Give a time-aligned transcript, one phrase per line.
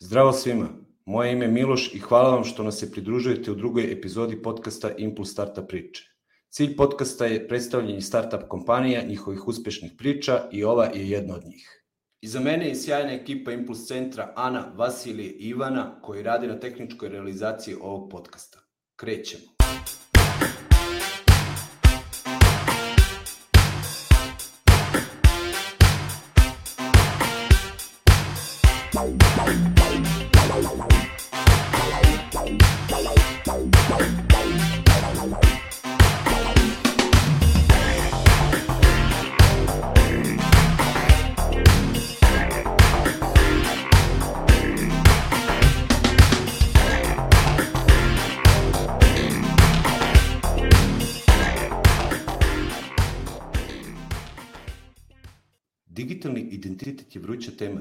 [0.00, 0.68] Zdravo svima,
[1.04, 4.90] moje ime je Miloš i hvala vam što nas se pridružujete u drugoj epizodi podcasta
[4.98, 6.04] Impuls Startup priče.
[6.48, 11.84] Cilj podcasta je predstavljanje startup kompanija, njihovih uspešnih priča i ova je jedna od njih.
[12.20, 17.08] Iza mene je sjajna ekipa Impuls centra Ana, Vasilije i Ivana koji radi na tehničkoj
[17.08, 18.58] realizaciji ovog podcasta.
[18.96, 19.44] Krećemo.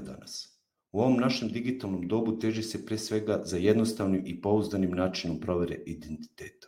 [0.05, 0.55] Danas.
[0.91, 5.75] U ovom našem digitalnom dobu teži se pre svega za jednostavnim i pouzdanim načinom provere
[5.85, 6.67] identiteta.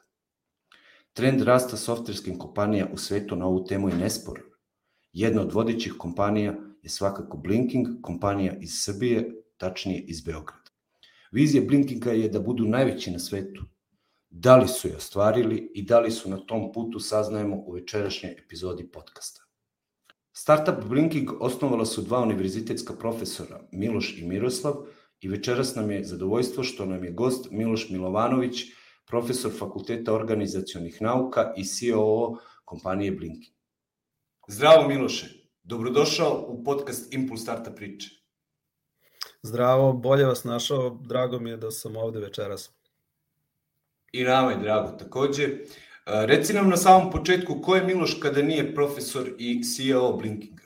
[1.14, 4.44] Trend rasta softverskim kompanija u svetu na ovu temu je nesporan.
[5.14, 10.72] Jedna od vodećih kompanija je svakako Blinking, kompanija iz Srbije, tačnije iz Beograda.
[11.32, 13.64] Vizija Blinkinga je da budu najveći na svetu.
[14.30, 18.32] Da li su je ostvarili i da li su na tom putu saznajemo u večerašnjoj
[18.32, 19.47] epizodi podcasta.
[20.40, 24.74] Startup Blinking osnovala su dva univerzitetska profesora, Miloš i Miroslav,
[25.22, 28.64] i večeras nam je zadovoljstvo što nam je gost Miloš Milovanović,
[29.06, 33.56] profesor Fakulteta organizacionih nauka i COO kompanije Blinking.
[34.48, 35.28] Zdravo Miloše,
[35.64, 38.10] dobrodošao u podcast Impuls Startup priče.
[39.42, 42.72] Zdravo, bolje vas našao, drago mi je da sam ovde večeras.
[44.12, 45.50] I nama je drago takođe.
[46.08, 50.64] Reci nam na samom početku ko je Miloš kada nije profesor i CEO Blinkinga?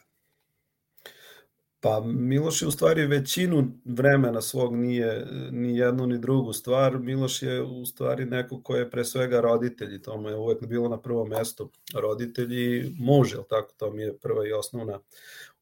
[1.80, 7.00] Pa Miloš je u stvari većinu vremena svog nije ni jednu ni drugu stvar.
[7.00, 10.66] Miloš je u stvari neko ko je pre svega roditelj i to mu je uvek
[10.68, 11.72] bilo na prvom mestu.
[11.96, 13.74] Roditelj i muž, jel tako?
[13.78, 15.00] To mi je prva i osnovna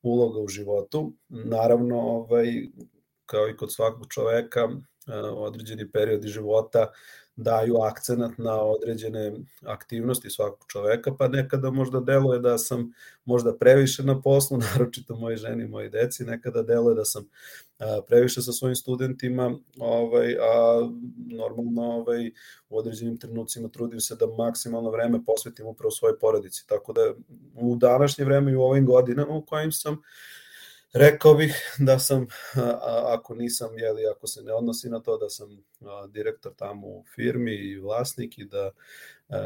[0.01, 1.13] uloga u životu.
[1.29, 2.47] Naravno, ovaj,
[3.25, 4.69] kao i kod svakog čoveka,
[5.33, 6.91] određeni periodi života
[7.43, 9.33] daju akcenat na određene
[9.65, 12.93] aktivnosti svakog čoveka, pa nekada možda deluje da sam
[13.25, 17.29] možda previše na poslu, naročito moje ženi i moje deci, nekada deluje da sam
[18.07, 22.31] previše sa svojim studentima, ovaj, a normalno ovaj,
[22.69, 26.67] u određenim trenucima trudim se da maksimalno vreme posvetim upravo svojoj porodici.
[26.67, 27.01] Tako da
[27.55, 29.99] u današnje vreme i u ovim godinama u kojim sam uh,
[30.93, 32.27] Rekao bih da sam,
[33.15, 35.63] ako nisam, jeli, ako se ne odnosi na to da sam
[36.09, 38.71] direktor tamo u firmi i vlasnik i da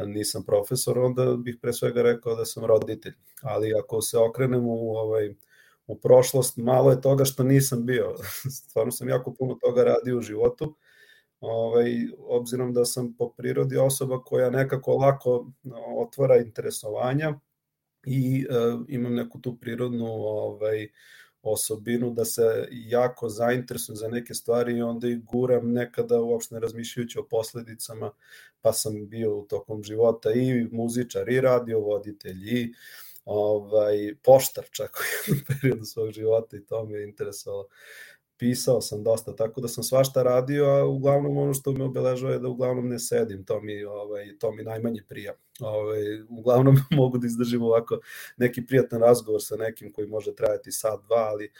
[0.06, 3.14] nisam profesor, onda bih pre svega rekao da sam roditelj.
[3.42, 5.34] Ali ako se okrenem u, ovaj,
[5.86, 8.14] u prošlost, malo je toga što nisam bio.
[8.68, 10.76] Stvarno sam jako puno toga radio u životu,
[11.40, 15.46] ovaj, obzirom da sam po prirodi osoba koja nekako lako
[15.96, 17.40] otvara interesovanja
[18.06, 18.54] i e,
[18.88, 20.88] imam neku tu prirodnu ovaj,
[21.44, 26.60] osobinu da se jako zainteresujem za neke stvari i onda i guram nekada uopšte ne
[26.60, 28.10] razmišljajući o posledicama,
[28.60, 32.72] pa sam bio u tokom života i muzičar i radiovoditelj i
[33.24, 37.68] ovaj, poštar čak u jednom periodu svog života i to me je interesovalo
[38.44, 42.38] pisao sam dosta, tako da sam svašta radio, a uglavnom ono što me obeležava je
[42.38, 45.32] da uglavnom ne sedim, to mi, ovaj, to mi najmanje prija.
[45.60, 47.98] Ovaj, uglavnom mogu da izdržim ovako
[48.36, 51.50] neki prijatan razgovor sa nekim koji može trajati sat, dva, ali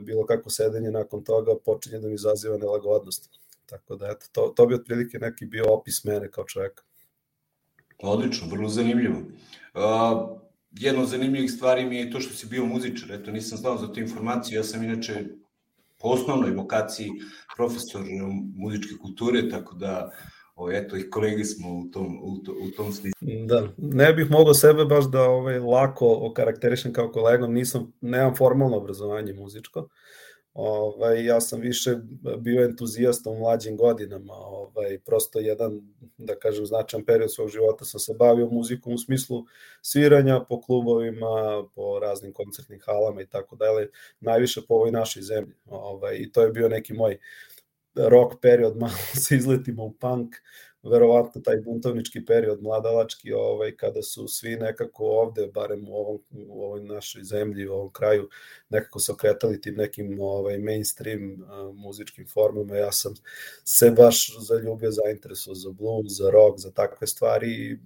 [0.00, 3.30] bilo kako sedenje nakon toga počinje da mi izaziva nelagodnost.
[3.66, 6.82] Tako da, eto, to, to bi otprilike neki bio opis mene kao čoveka.
[8.02, 9.18] Odlično, vrlo zanimljivo.
[9.18, 10.40] Uh,
[10.72, 13.92] jedna od zanimljivih stvari mi je to što si bio muzičar, eto nisam znao za
[13.92, 15.24] tu informaciju, ja sam inače
[16.04, 17.10] po osnovnoj vokaciji
[17.56, 18.02] profesor
[18.56, 20.10] muzičke kulture, tako da
[20.56, 23.28] o, eto, i kolege smo u tom, u, to, u tom smislu.
[23.46, 28.76] Da, ne bih mogao sebe baš da ovaj, lako okarakterišem kao kolegom, nisam, nemam formalno
[28.76, 29.88] obrazovanje muzičko,
[30.54, 31.96] Ovaj, ja sam više
[32.38, 35.80] bio entuzijasta u mlađim godinama, ovaj, prosto jedan,
[36.18, 39.44] da kažem, značan period svog života sam se bavio muzikom u smislu
[39.82, 43.90] sviranja po klubovima, po raznim koncertnim halama i tako dalje,
[44.20, 45.54] najviše po ovoj našoj zemlji.
[45.66, 47.18] Ovaj, I to je bio neki moj
[47.94, 50.34] rock period, malo se izletimo u punk,
[50.90, 56.64] verovatno taj buntovnički period mladalački ovaj kada su svi nekako ovde barem u ovom u
[56.64, 58.28] ovoj našoj zemlji u ovom kraju
[58.68, 62.76] nekako se okretali tim nekim ovaj mainstream uh, muzičkim formama.
[62.76, 63.14] Ja sam
[63.64, 67.78] se baš zaljubio zainteresovao za blues za rock za takve stvari i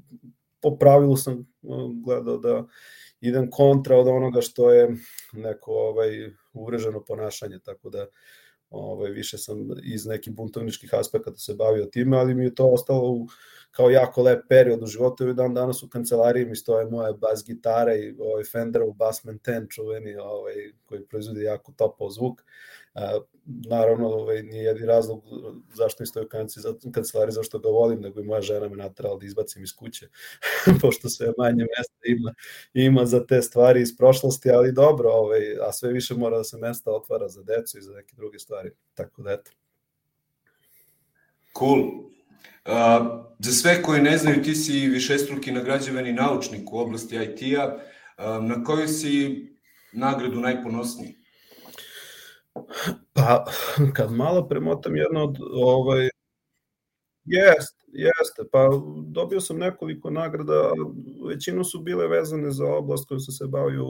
[0.60, 1.46] po pravilu sam
[2.04, 2.66] gledao da
[3.20, 4.96] idem kontra od onoga što je
[5.32, 6.10] neko ovaj
[6.52, 8.06] uvreženo ponašanje tako da
[8.70, 13.10] ovaj, više sam iz nekih buntovničkih aspekata se bavio time, ali mi je to ostalo
[13.10, 13.26] u,
[13.70, 17.44] kao jako lep period u životu i dan danas u kancelariji mi stoje moje bas
[17.46, 20.54] gitare i ovaj Fenderov Bassman 10 čuveni ovaj,
[20.86, 22.42] koji proizvodi jako topao zvuk.
[22.98, 25.22] A, naravno, ovaj, nije jedni razlog
[25.74, 26.24] zašto mi
[26.84, 30.08] u kancelariji, zašto ga volim, nego i moja žena me natrala da izbacim iz kuće,
[30.82, 32.34] pošto sve manje mesta ima,
[32.74, 36.56] ima za te stvari iz prošlosti, ali dobro, ovaj, a sve više mora da se
[36.56, 38.70] mesta otvara za decu i za neke druge stvari.
[38.94, 39.50] Tako da, eto.
[41.58, 41.80] Cool.
[42.68, 47.74] Uh, za sve koji ne znaju, ti si višestruki nagrađevani naučnik u oblasti IT-a.
[47.74, 49.46] Uh, na koju si
[49.92, 51.18] nagradu najponosniji?
[53.12, 53.44] Pa,
[53.96, 56.08] kad malo premotam jedno od ovaj,
[57.30, 58.42] Jeste, jeste.
[58.52, 58.68] Pa
[59.06, 60.72] dobio sam nekoliko nagrada,
[61.28, 63.84] većinu su bile vezane za oblast koju sam se bavio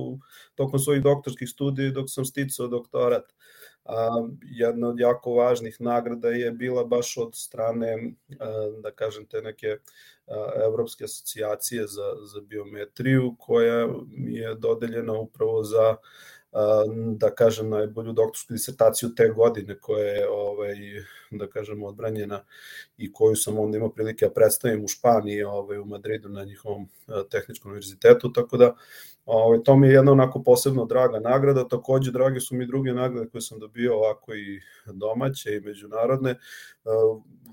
[0.55, 3.25] tokom svojih doktorskih studija dok sam sticao doktorat.
[3.85, 4.09] A,
[4.43, 8.15] jedna od jako važnih nagrada je bila baš od strane,
[8.82, 9.76] da kažem, te neke
[10.65, 15.97] Evropske asocijacije za, za biometriju, koja mi je dodeljena upravo za
[17.16, 20.74] da kažem najbolju doktorsku disertaciju te godine koja je ovaj
[21.30, 22.40] da kažem odbranjena
[22.96, 26.88] i koju sam onda imao prilike da predstavim u Španiji, ovaj u Madridu na njihovom
[27.30, 28.74] tehničkom univerzitetu, tako da
[29.26, 33.28] ovaj to mi je jedna onako posebno draga nagrada, takođe drage su mi druge nagrade
[33.30, 36.38] koje sam dobio ovako i domaće i međunarodne.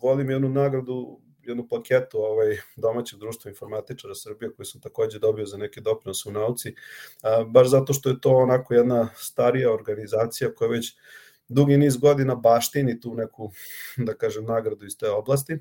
[0.02, 1.20] Volim jednu nagradu
[1.52, 6.32] jednu plaketu ovaj, domaćeg društva informatičara Srbije koju sam takođe dobio za neke doprinose u
[6.32, 6.76] nauci,
[7.24, 10.96] a, baš zato što je to onako jedna starija organizacija koja već
[11.48, 13.52] dugi niz godina baštini tu neku,
[13.98, 15.58] da kažem, nagradu iz te oblasti.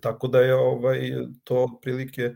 [0.00, 1.12] Tako da je ovaj
[1.44, 2.34] to prilike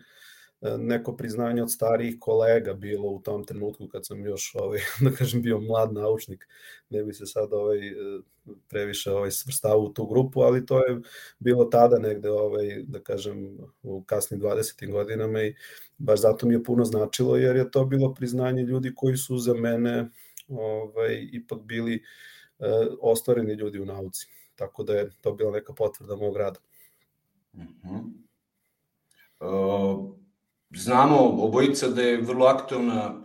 [0.78, 5.42] neko priznanje od starijih kolega bilo u tom trenutku kad sam još ovaj da kažem
[5.42, 6.48] bio mlad naučnik
[6.90, 7.78] ne bi se sad ovaj
[8.68, 11.00] previše ovaj svrstao u tu grupu ali to je
[11.38, 14.90] bilo tada negde ovaj da kažem u kasnim 20.
[14.90, 15.54] godinama i
[15.98, 19.54] baš zato mi je puno značilo jer je to bilo priznanje ljudi koji su za
[19.54, 20.10] mene
[20.48, 21.94] ovaj ipak bili
[22.58, 26.60] eh, ostvareni ljudi u nauci tako da je to bila neka potvrda mog rada.
[27.54, 27.94] Mhm.
[27.94, 28.22] Mm
[29.40, 30.21] uh
[30.76, 33.22] Znamo obojica da je vrlo aktualna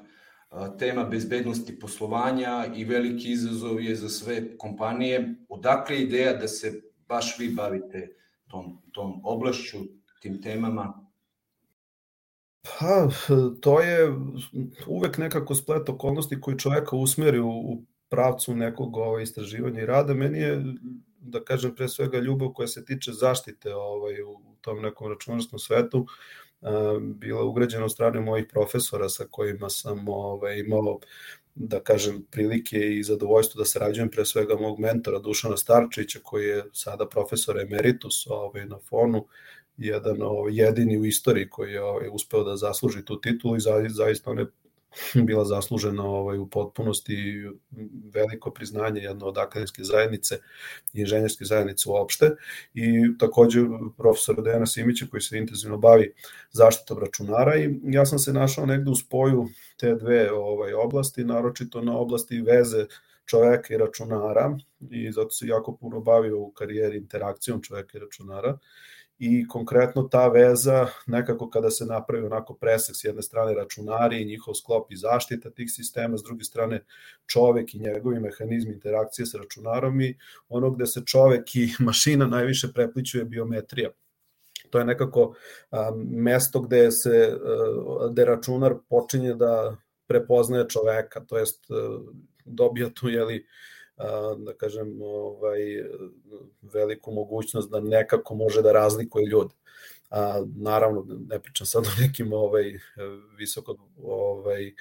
[0.79, 5.35] tema bezbednosti poslovanja i veliki izazov je za sve kompanije.
[5.49, 8.15] Odakle ideja da se baš vi bavite
[8.47, 9.77] tom, tom oblašću,
[10.21, 11.07] tim temama?
[12.63, 13.09] Pa,
[13.61, 14.15] to je
[14.88, 20.13] uvek nekako splet okolnosti koji čoveka usmeri u, u pravcu nekog ovaj, istraživanja i rada.
[20.13, 20.63] Meni je,
[21.19, 25.99] da kažem, pre svega ljubav koja se tiče zaštite ovaj, u tom nekom računarskom svetu.
[25.99, 26.07] Uh,
[27.00, 31.00] bila ugrađena od strane mojih profesora sa kojima sam ovaj, imao
[31.56, 36.63] da kažem prilike i zadovoljstvo da sarađujem pre svega mog mentora Dušana Starčevića koji je
[36.74, 39.27] sada profesor emeritus ovaj, na fonu
[39.77, 44.31] jedan ovaj, jedini u istoriji koji je ovaj, uspeo da zasluži tu titulu i zaista
[44.31, 44.45] on je
[45.27, 47.44] bila zaslužena ovaj, u potpunosti
[48.13, 50.35] veliko priznanje jedno od akademske zajednice
[50.94, 52.31] i inženjerske zajednice uopšte
[52.73, 53.61] i takođe
[53.97, 56.13] profesor Dejana Simića koji se intenzivno bavi
[56.51, 59.47] zaštitom računara i ja sam se našao negde u spoju
[59.77, 62.85] te dve ovaj, oblasti, naročito na oblasti veze
[63.25, 64.57] čoveka i računara
[64.91, 68.57] i zato se jako puno bavio u karijeri interakcijom čoveka i računara
[69.19, 74.26] i konkretno ta veza nekako kada se napravi onako presek s jedne strane računari i
[74.26, 76.83] njihov sklop i zaštita tih sistema, s druge strane
[77.26, 80.18] čovek i njegovi mehanizmi interakcije sa računarom i
[80.50, 83.90] ono gde se čovek i mašina najviše prepličuje biometrija.
[84.69, 85.33] To je nekako
[85.71, 89.76] a, mesto gde se a, gde računar počinje da
[90.07, 92.00] prepoznaje čoveka, to jest a,
[92.45, 93.45] dobija tu jeli
[94.37, 95.59] da kažem, ovaj,
[96.61, 99.56] veliku mogućnost da nekako može da razlikuje ljude.
[100.09, 102.80] A, naravno, ne pričam sad o nekim ovaj,
[103.37, 104.73] visoko ovaj,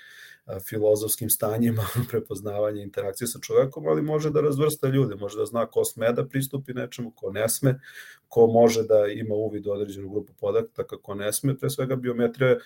[0.68, 5.84] filozofskim stanjima prepoznavanja interakcije sa čovekom, ali može da razvrsta ljude, može da zna ko
[5.84, 7.80] sme da pristupi nečemu, ko ne sme,
[8.28, 11.58] ko može da ima uvid u određenu grupu podataka, ko ne sme.
[11.58, 12.58] Pre svega biometrija je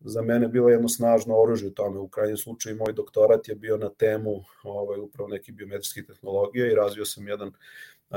[0.00, 1.98] za mene bila jedno snažno oružje u tome.
[1.98, 6.74] U krajnjem slučaju moj doktorat je bio na temu ovaj, upravo nekih biometrijskih tehnologija i
[6.74, 7.52] razvio sam jedan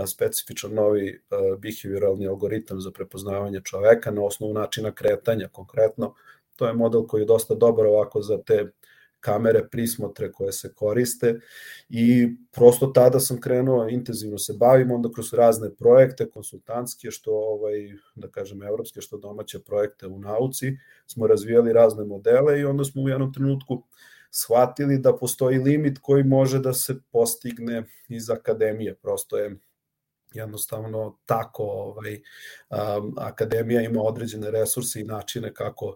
[0.06, 1.22] specifičan novi
[1.58, 6.14] behavioralni algoritam za prepoznavanje čoveka na osnovu načina kretanja konkretno.
[6.56, 8.72] To je model koji je dosta dobar ovako za te
[9.22, 11.40] kamere prismotre koje se koriste
[11.90, 17.94] i prosto tada sam krenuo intenzivno se bavim onda kroz razne projekte konsultantske što ovaj
[18.16, 23.02] da kažem evropske što domaće projekte u nauci smo razvijali razne modele i onda smo
[23.02, 23.84] u jednom trenutku
[24.32, 28.96] shvatili da postoji limit koji može da se postigne iz akademije.
[28.96, 29.58] Prosto je
[30.34, 35.96] jednostavno tako ovaj, um, akademija ima određene resurse i načine kako uh,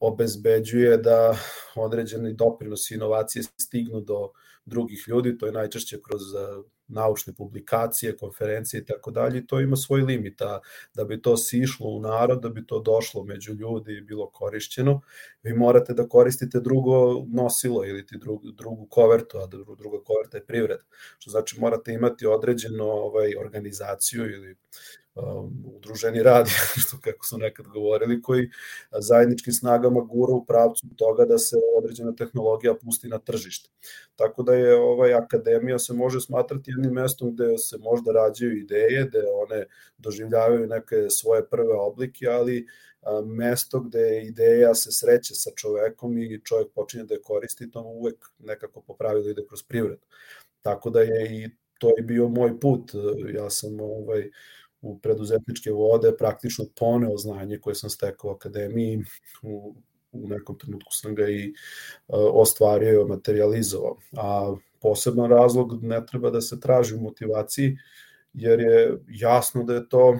[0.00, 1.36] obezbeđuje da
[1.74, 4.30] određeni doprinosi inovacije stignu do
[4.64, 9.76] drugih ljudi, to je najčešće kroz uh, naučne publikacije, konferencije i tako dalje, to ima
[9.76, 10.60] svoj limit, a
[10.94, 15.00] da bi to sišlo u narod, da bi to došlo među ljudi i bilo korišćeno,
[15.42, 19.46] vi morate da koristite drugo nosilo ili ti drugu, drugu kovertu, a
[19.78, 20.78] druga koverta je privred,
[21.18, 24.58] što znači morate imati određenu ovaj, organizaciju ili um,
[25.64, 26.46] udruženi rad,
[26.82, 28.50] što kako su nekad govorili, koji
[28.98, 33.70] zajedničkim snagama gura u pravcu toga da se određena tehnologija pusti na tržište.
[34.16, 39.06] Tako da je ovaj akademija se može smatrati jednim mestom gde se možda rađaju ideje,
[39.08, 39.66] gde one
[39.98, 42.66] doživljavaju neke svoje prve oblike, ali
[43.24, 48.24] mesto gde ideja se sreće sa čovekom i čovek počinje da je koristi, to uvek
[48.38, 50.06] nekako po pravilu ide kroz privredu.
[50.62, 52.92] Tako da je i to je bio moj put.
[53.34, 54.30] Ja sam ovaj,
[54.84, 59.02] u preduzetničke vode praktično poneo znanje koje sam stekao u akademiji
[59.42, 59.74] u,
[60.12, 61.54] u nekom trenutku sam ga i uh,
[62.16, 63.96] ostvario i materializovao.
[64.16, 67.76] A poseban razlog ne treba da se traži u motivaciji,
[68.34, 70.16] jer je jasno da je to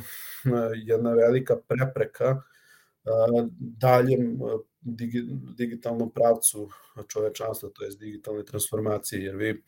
[0.85, 2.43] jedna velika prepreka
[3.59, 4.39] daljem
[5.57, 6.69] digitalnom pravcu
[7.09, 9.63] čovečanstva, to je digitalne transformacije, jer vi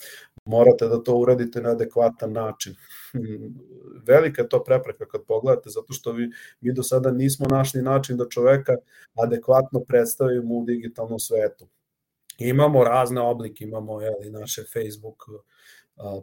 [0.44, 2.74] morate da to uradite na adekvatan način.
[4.08, 8.16] Velika je to prepreka kad pogledate, zato što vi, mi do sada nismo našli način
[8.16, 8.76] da čoveka
[9.14, 11.68] adekvatno predstavimo u digitalnom svetu.
[12.38, 15.24] Imamo razne oblike, imamo jeli, naše Facebook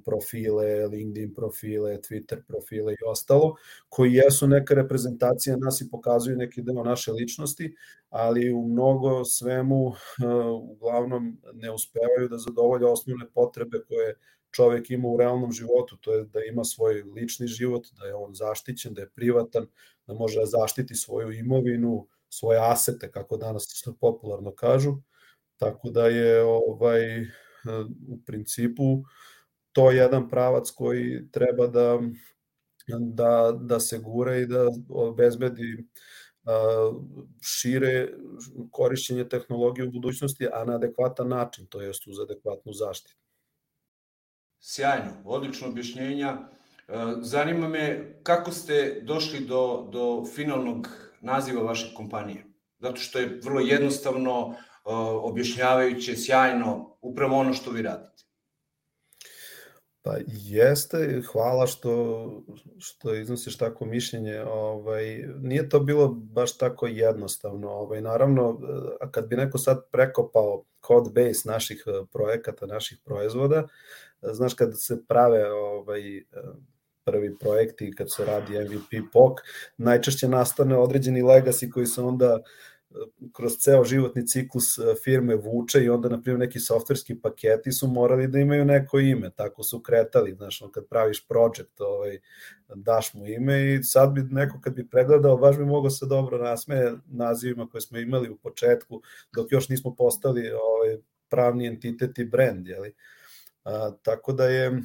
[0.06, 3.56] profile, LinkedIn profile, Twitter profile i ostalo,
[3.90, 7.76] koji jesu neka reprezentacija nas i pokazuju neki deo naše ličnosti,
[8.10, 9.94] ali u mnogo svemu
[10.72, 14.16] uglavnom ne uspevaju da zadovolja osnovne potrebe koje
[14.52, 18.34] čovek ima u realnom životu, to je da ima svoj lični život, da je on
[18.34, 19.68] zaštićen, da je privatan,
[20.08, 24.96] da može da zaštiti svoju imovinu, svoje asete, kako danas popularno kažu,
[25.58, 27.22] tako da je ovaj
[28.10, 29.06] u principu uh,
[29.74, 32.00] to je jedan pravac koji treba da,
[32.88, 35.88] da, da se gura i da obezbedi
[37.42, 38.10] šire
[38.72, 43.18] korišćenje tehnologije u budućnosti, a na adekvatan način, to jest uz adekvatnu zaštitu.
[44.60, 46.38] Sjajno, odlično objašnjenja.
[47.22, 50.88] Zanima me kako ste došli do, do finalnog
[51.22, 52.46] naziva vaše kompanije.
[52.80, 54.56] Zato što je vrlo jednostavno,
[55.22, 58.23] objašnjavajuće, sjajno, upravo ono što vi radite.
[60.04, 62.44] Pa jeste, hvala što,
[62.78, 64.42] što iznosiš tako mišljenje.
[64.42, 67.70] Ovaj, nije to bilo baš tako jednostavno.
[67.70, 68.60] Ovaj, naravno,
[69.02, 73.68] a kad bi neko sad prekopao code base naših eh, projekata, naših proizvoda,
[74.22, 76.24] znaš kad se prave ovaj, eh,
[77.04, 79.38] prvi projekti, kad se radi MVP POC,
[79.78, 82.73] najčešće nastane određeni legacy koji se onda uh,
[83.34, 87.88] kroz ceo životni ciklus e, firme vuče i onda, na primjer, neki softverski paketi su
[87.88, 92.20] morali da imaju neko ime, tako su kretali, znaš, on kad praviš project, ovaj,
[92.76, 96.38] daš mu ime i sad bi neko kad bi pregledao, baš bi mogao se dobro
[96.38, 99.02] nasmeje nazivima koje smo imali u početku,
[99.36, 100.98] dok još nismo postali ovaj,
[101.30, 102.94] pravni entitet i brand, jeli?
[103.64, 104.82] A, tako da je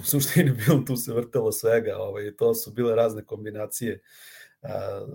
[0.00, 4.00] u suštini bilo tu se vrtelo svega, ovaj, to su bile razne kombinacije
[4.62, 5.06] a,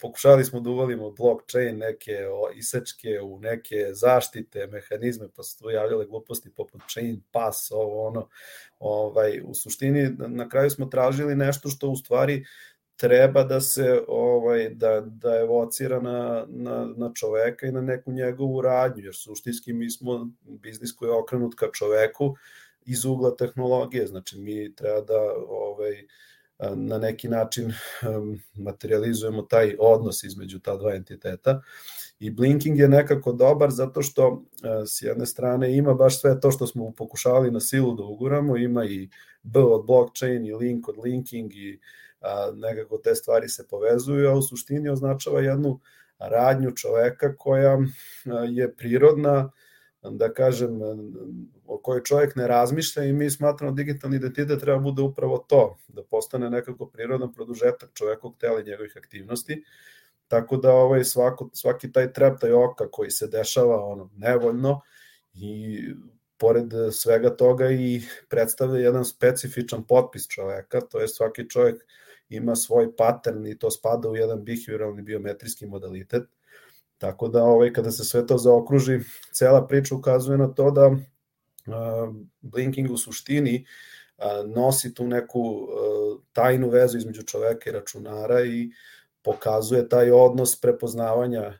[0.00, 2.18] pokušali smo da uvalimo blockchain, neke
[2.54, 8.28] isečke u neke zaštite, mehanizme, pa su tu javljale gluposti poput chain pass, ovo ono.
[8.78, 12.44] Ovaj, u suštini, na kraju smo tražili nešto što u stvari
[12.96, 18.60] treba da se ovaj da da evocira na, na, na čoveka i na neku njegovu
[18.60, 22.34] radnju jer suštinski mi smo biznis koji je okrenut ka čoveku
[22.86, 26.06] iz ugla tehnologije znači mi treba da ovaj
[26.58, 27.72] na neki način
[28.54, 31.62] materializujemo taj odnos između ta dva entiteta.
[32.18, 34.42] I Blinking je nekako dobar zato što
[34.86, 38.84] s jedne strane ima baš sve to što smo pokušavali na silu da uguramo, ima
[38.84, 39.08] i
[39.42, 41.80] B od blockchain i link od linking i
[42.54, 45.80] nekako te stvari se povezuju, a u suštini označava jednu
[46.18, 47.78] radnju čoveka koja
[48.48, 49.50] je prirodna,
[50.10, 50.80] da kažem,
[51.66, 55.78] o kojoj čovjek ne razmišlja i mi smatramo da digitalni identitet treba bude upravo to,
[55.88, 59.64] da postane nekako prirodan produžetak čovekog tela i njegovih aktivnosti,
[60.28, 64.80] tako da ovaj svako, svaki taj trep, taj oka koji se dešava ono nevoljno
[65.34, 65.80] i
[66.38, 71.84] pored svega toga i predstavlja jedan specifičan potpis čoveka, to je svaki čovjek
[72.28, 76.22] ima svoj pattern i to spada u jedan behavioralni biometrijski modalitet,
[76.98, 79.00] Tako da ovaj, kada se sve to zaokruži,
[79.32, 80.96] cela priča ukazuje na to da uh,
[82.40, 83.66] Blinking u suštini
[84.18, 84.24] uh,
[84.56, 88.70] nosi tu neku uh, tajnu vezu između čoveka i računara i
[89.22, 91.58] pokazuje taj odnos prepoznavanja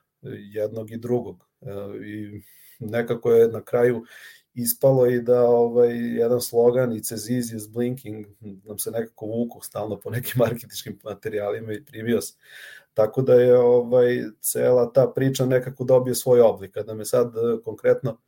[0.52, 1.44] jednog i drugog.
[2.06, 2.40] I
[2.78, 4.04] nekako je na kraju
[4.54, 10.00] ispalo i da ovaj, jedan slogan i Ceziz is blinking nam se nekako vuku stalno
[10.00, 12.34] po nekim marketičkim materijalima i primio se.
[12.94, 16.74] Tako da je ovaj, cela ta priča nekako dobio svoj oblik.
[16.74, 18.20] Kada me sad eh, konkretno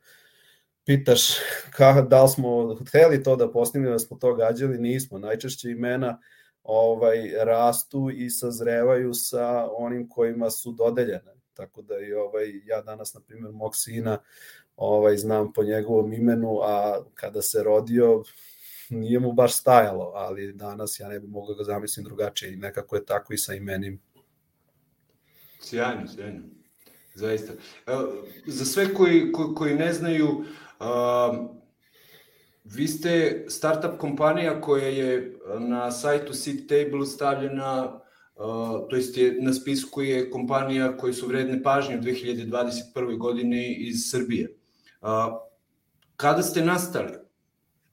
[0.85, 1.29] pitaš
[1.77, 5.17] ka, da li smo hteli to da postignemo, da smo to gađali, nismo.
[5.17, 6.19] Najčešće imena
[6.63, 11.37] ovaj rastu i sazrevaju sa onim kojima su dodeljene.
[11.53, 14.17] Tako da i ovaj ja danas na primjer mog sina
[14.75, 18.23] ovaj znam po njegovom imenu, a kada se rodio
[18.89, 22.95] nije mu baš stajalo, ali danas ja ne bih mogao ga zamislim drugačije i nekako
[22.95, 24.01] je tako i sa imenim.
[25.59, 26.41] Sjajno, sjajno.
[27.13, 27.53] Zaista.
[28.45, 31.49] Za sve koji, koji, koji ne znaju, uh,
[32.63, 38.01] vi ste startup kompanija koja je na sajtu Seed Table stavljena,
[38.35, 43.17] uh, to jest je, na spisku je kompanija koji su vredne pažnje u 2021.
[43.17, 44.55] godine iz Srbije.
[45.01, 45.07] Uh,
[46.15, 47.13] kada ste nastali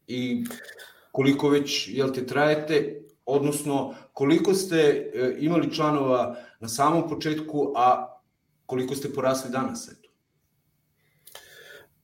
[0.06, 0.44] i
[1.12, 8.18] koliko već, jel te, trajete, odnosno koliko ste uh, imali članova na samom početku, a
[8.66, 10.08] koliko ste porasli danas, eto?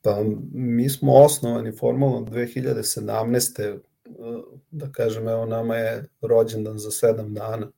[0.02, 0.22] Pa
[0.52, 3.78] mi smo osnovani formalno 2017.
[4.70, 7.70] Da kažem, evo nama je rođendan za sedam dana.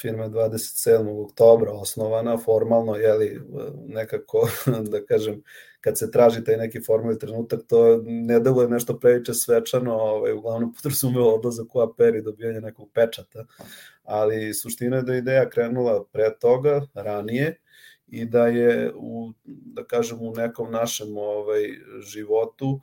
[0.00, 1.24] Firma je 27.
[1.24, 3.40] oktobra osnovana, formalno, jeli,
[3.86, 4.48] nekako,
[4.92, 5.42] da kažem,
[5.80, 10.72] kad se traži taj neki formalni trenutak, to ne deluje nešto previše svečano, ovaj, uglavnom
[10.74, 13.44] podrazumeva odlazak u APR i dobijanje nekog pečata,
[14.04, 17.60] ali suština je da je ideja krenula pre toga, ranije,
[18.06, 21.62] i da je u da kažem u nekom našem ovaj
[22.00, 22.80] životu uh,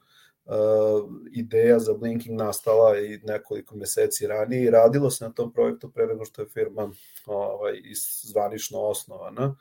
[1.32, 6.08] ideja za Blinking nastala i nekoliko meseci ranije i radilo se na tom projektu pre
[6.08, 6.92] nego što je firma
[7.26, 7.74] ovaj
[8.24, 9.56] zvanično osnovana.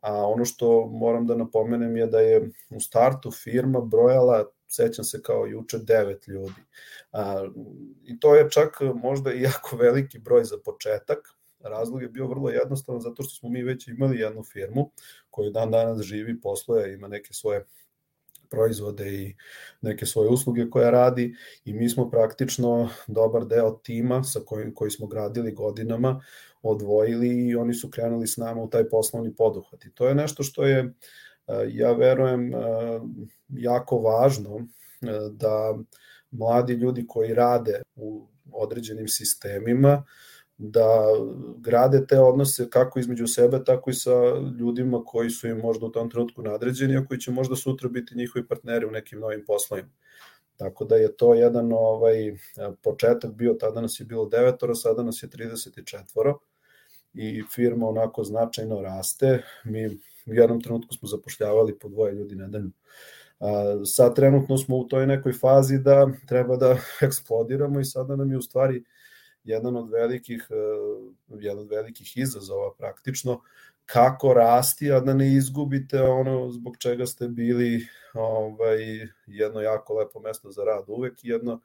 [0.00, 5.22] A ono što moram da napomenem je da je u startu firma brojala sećam se
[5.22, 6.62] kao juče devet ljudi.
[7.12, 7.48] A,
[8.04, 12.50] I to je čak možda i jako veliki broj za početak, Razlog je bio vrlo
[12.50, 14.90] jednostavan zato što smo mi već imali jednu firmu
[15.30, 17.66] koju dan danas živi, posluje, ima neke svoje
[18.50, 19.34] proizvode i
[19.80, 21.34] neke svoje usluge koje radi
[21.64, 26.20] i mi smo praktično dobar deo tima sa kojim koji smo gradili godinama
[26.62, 29.84] odvojili i oni su krenuli s nama u taj poslovni poduhvat.
[29.84, 30.92] I to je nešto što je e,
[31.68, 32.58] ja verujem e,
[33.48, 34.64] jako važno e,
[35.32, 35.78] da
[36.30, 40.04] mladi ljudi koji rade u određenim sistemima
[40.58, 41.00] da
[41.58, 44.12] grade te odnose kako između sebe, tako i sa
[44.58, 48.16] ljudima koji su im možda u tom trenutku nadređeni, a koji će možda sutra biti
[48.16, 49.88] njihovi partneri u nekim novim poslovima.
[50.56, 52.36] Tako da je to jedan ovaj
[52.82, 56.34] početak bio, tada nas je bilo devetoro, sada nas je 34
[57.14, 59.42] i firma onako značajno raste.
[59.64, 59.86] Mi
[60.26, 62.70] u jednom trenutku smo zapošljavali po dvoje ljudi nedeljno.
[63.84, 68.38] Sad trenutno smo u toj nekoj fazi da treba da eksplodiramo i sada nam je
[68.38, 68.97] u stvari uh,
[69.44, 70.54] jedan od velikih, e,
[71.40, 73.40] jedan od velikih izazova praktično,
[73.86, 78.78] kako rasti, a da ne izgubite ono zbog čega ste bili ovaj,
[79.26, 81.60] jedno jako lepo mesto za rad uvek, jedno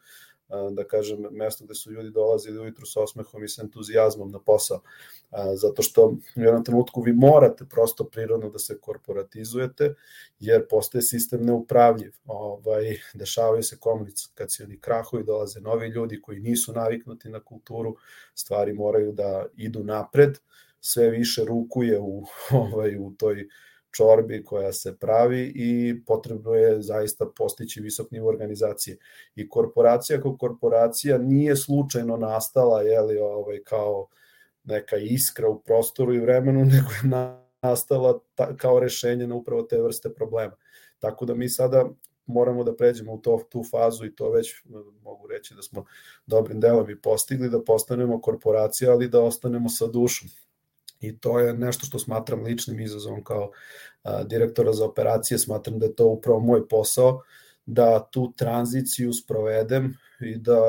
[0.71, 4.82] da kažem, mesto gde su ljudi dolazili ujutru sa osmehom i sa entuzijazmom na posao.
[5.56, 9.95] Zato što u jednom trenutku vi morate prosto prirodno da se korporatizujete,
[10.39, 12.12] jer postaje sistem neupravljiv.
[12.25, 17.95] Ovaj, dešavaju se komunikacioni krahovi, dolaze novi ljudi koji nisu naviknuti na kulturu,
[18.36, 20.38] stvari moraju da idu napred,
[20.79, 23.47] sve više rukuje u, ovaj, u toj
[23.93, 28.97] čorbi koja se pravi i potrebno je zaista postići visok nivo organizacije.
[29.36, 34.08] I korporacija kao korporacija nije slučajno nastala jeli, ovaj, kao
[34.63, 39.82] neka iskra u prostoru i vremenu, nego je nastala ta, kao rešenje na upravo te
[39.82, 40.56] vrste problema.
[40.99, 41.89] Tako da mi sada
[42.25, 44.53] moramo da pređemo u to, tu fazu i to već
[45.03, 45.86] mogu reći da smo
[46.25, 50.29] dobrim delom i postigli, da postanemo korporacija, ali da ostanemo sa dušom
[51.03, 53.51] i to je nešto što smatram ličnim izazovom kao
[54.03, 57.21] a, direktora za operacije, smatram da je to upravo moj posao,
[57.65, 60.59] da tu tranziciju sprovedem i da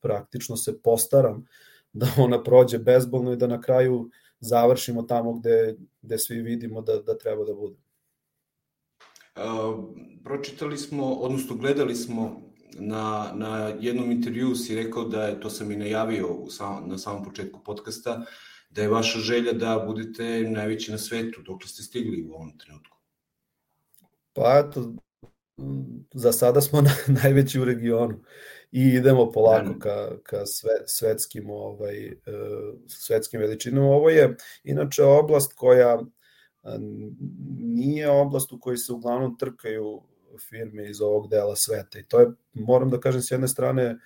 [0.00, 1.46] praktično se postaram
[1.92, 4.10] da ona prođe bezbolno i da na kraju
[4.40, 7.76] završimo tamo gde, gde svi vidimo da, da treba da bude.
[9.36, 9.84] Uh,
[10.24, 12.42] pročitali smo, odnosno gledali smo
[12.78, 16.98] na, na jednom intervju si rekao da je, to sam i najavio u sam, na
[16.98, 18.24] samom početku podcasta,
[18.74, 22.96] da je vaša želja da budete najveći na svetu, dok ste stigli u ovom trenutku?
[24.32, 24.92] Pa eto,
[26.14, 26.90] za sada smo na,
[27.22, 28.20] najveći u regionu
[28.72, 32.12] i idemo polako ka, ka sve, svetskim, ovaj, e,
[32.88, 33.86] svetskim veličinama.
[33.86, 36.00] Ovo je inače oblast koja
[37.58, 40.02] nije oblast u kojoj se uglavnom trkaju
[40.48, 43.98] firme iz ovog dela sveta i to je, moram da kažem, s jedne strane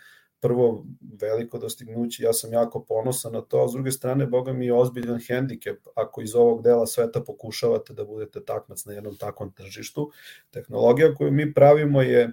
[0.47, 0.85] prvo
[1.21, 4.75] veliko dostignuće, ja sam jako ponosan na to, a s druge strane, boga mi je
[4.75, 10.11] ozbiljan hendikep ako iz ovog dela sveta pokušavate da budete takmac na jednom takvom tržištu.
[10.51, 12.33] Tehnologija koju mi pravimo je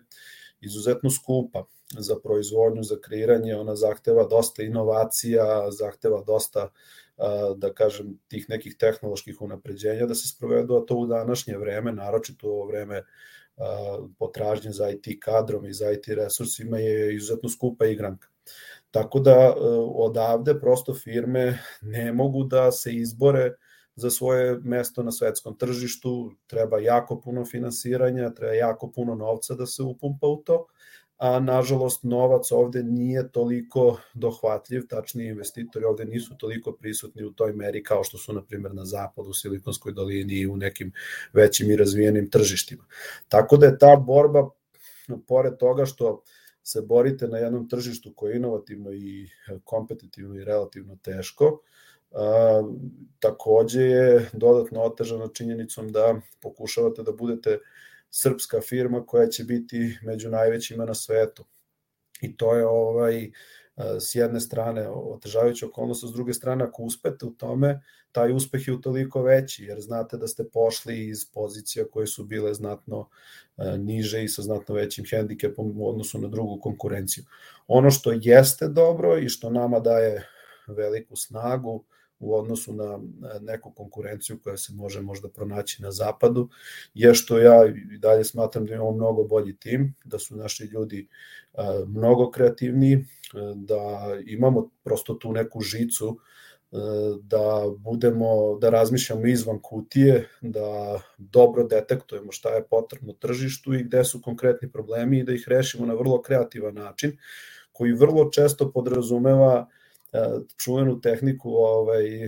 [0.62, 1.66] izuzetno skupa
[1.98, 6.70] za proizvodnju, za kreiranje, ona zahteva dosta inovacija, zahteva dosta
[7.58, 12.48] da kažem, tih nekih tehnoloških unapređenja da se sprovedu, a to u današnje vreme, naročito
[12.48, 13.04] u ovo vreme
[14.18, 18.28] potražnje za IT kadrom i za IT resursima je izuzetno skupa igranka.
[18.92, 19.54] Tako da e,
[19.96, 23.54] odavde prosto firme ne mogu da se izbore
[23.96, 29.66] za svoje mesto na svetskom tržištu, treba jako puno finansiranja, treba jako puno novca da
[29.66, 30.66] se upumpa u to,
[31.24, 37.54] a nažalost novac ovde nije toliko dohvatljiv, tačnije investitori ovde nisu toliko prisutni u toj
[37.54, 40.92] meri kao što su na primjer na zapadu, u Silikonskoj dolini i u nekim
[41.34, 42.84] većim i razvijenim tržištima.
[43.28, 44.50] Tako da je ta borba,
[45.28, 46.24] pored toga što
[46.64, 49.30] se borite na jednom tržištu koje je inovativno i
[49.64, 51.62] kompetitivno i relativno teško,
[52.12, 52.64] a,
[53.20, 57.60] takođe je dodatno otežano činjenicom da pokušavate da budete
[58.16, 61.46] srpska firma koja će biti među najvećima na svetu.
[62.22, 63.32] I to je ovaj
[64.00, 68.74] s jedne strane otežavajuća okolnost, s druge strane ako uspete u tome, taj uspeh je
[68.74, 73.10] utoliko veći, jer znate da ste pošli iz pozicija koje su bile znatno
[73.78, 77.24] niže i sa znatno većim hendikepom u odnosu na drugu konkurenciju.
[77.68, 80.28] Ono što jeste dobro i što nama daje
[80.68, 81.84] veliku snagu
[82.24, 83.00] u odnosu na
[83.42, 86.50] neku konkurenciju koja se može možda pronaći na zapadu,
[86.94, 91.08] je što ja i dalje smatram da imamo mnogo bolji tim, da su naši ljudi
[91.88, 93.06] mnogo kreativniji,
[93.56, 93.82] da
[94.26, 96.18] imamo prosto tu neku žicu
[97.22, 104.04] da budemo, da razmišljamo izvan kutije, da dobro detektujemo šta je potrebno tržištu i gde
[104.04, 107.18] su konkretni problemi i da ih rešimo na vrlo kreativan način,
[107.72, 109.83] koji vrlo često podrazumeva uh,
[110.58, 112.24] čuvenu tehniku, ovaj,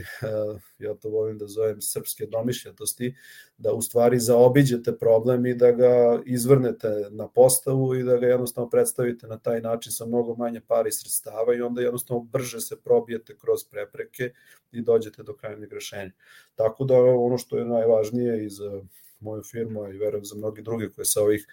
[0.85, 3.15] ja to volim da zovem srpske domišljatosti,
[3.57, 8.69] da u stvari zaobiđete problem i da ga izvrnete na postavu i da ga jednostavno
[8.69, 13.37] predstavite na taj način sa mnogo manje pari sredstava i onda jednostavno brže se probijete
[13.37, 14.31] kroz prepreke
[14.71, 16.11] i dođete do krajnjeg rešenja.
[16.55, 18.81] Tako da ono što je najvažnije i za
[19.19, 21.47] moju firmu i verujem za mnogi druge koje sa ovih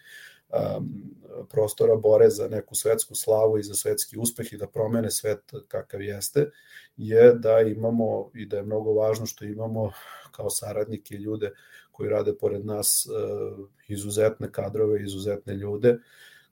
[1.49, 6.03] prostora bore za neku svetsku slavu i za svetski uspeh i da promene svet kakav
[6.03, 6.51] jeste,
[6.97, 9.93] je da imamo i da je mnogo važno što imamo
[10.37, 11.53] kao saradnike ljude
[11.91, 15.99] koji rade pored nas uh, izuzetne kadrove, izuzetne ljude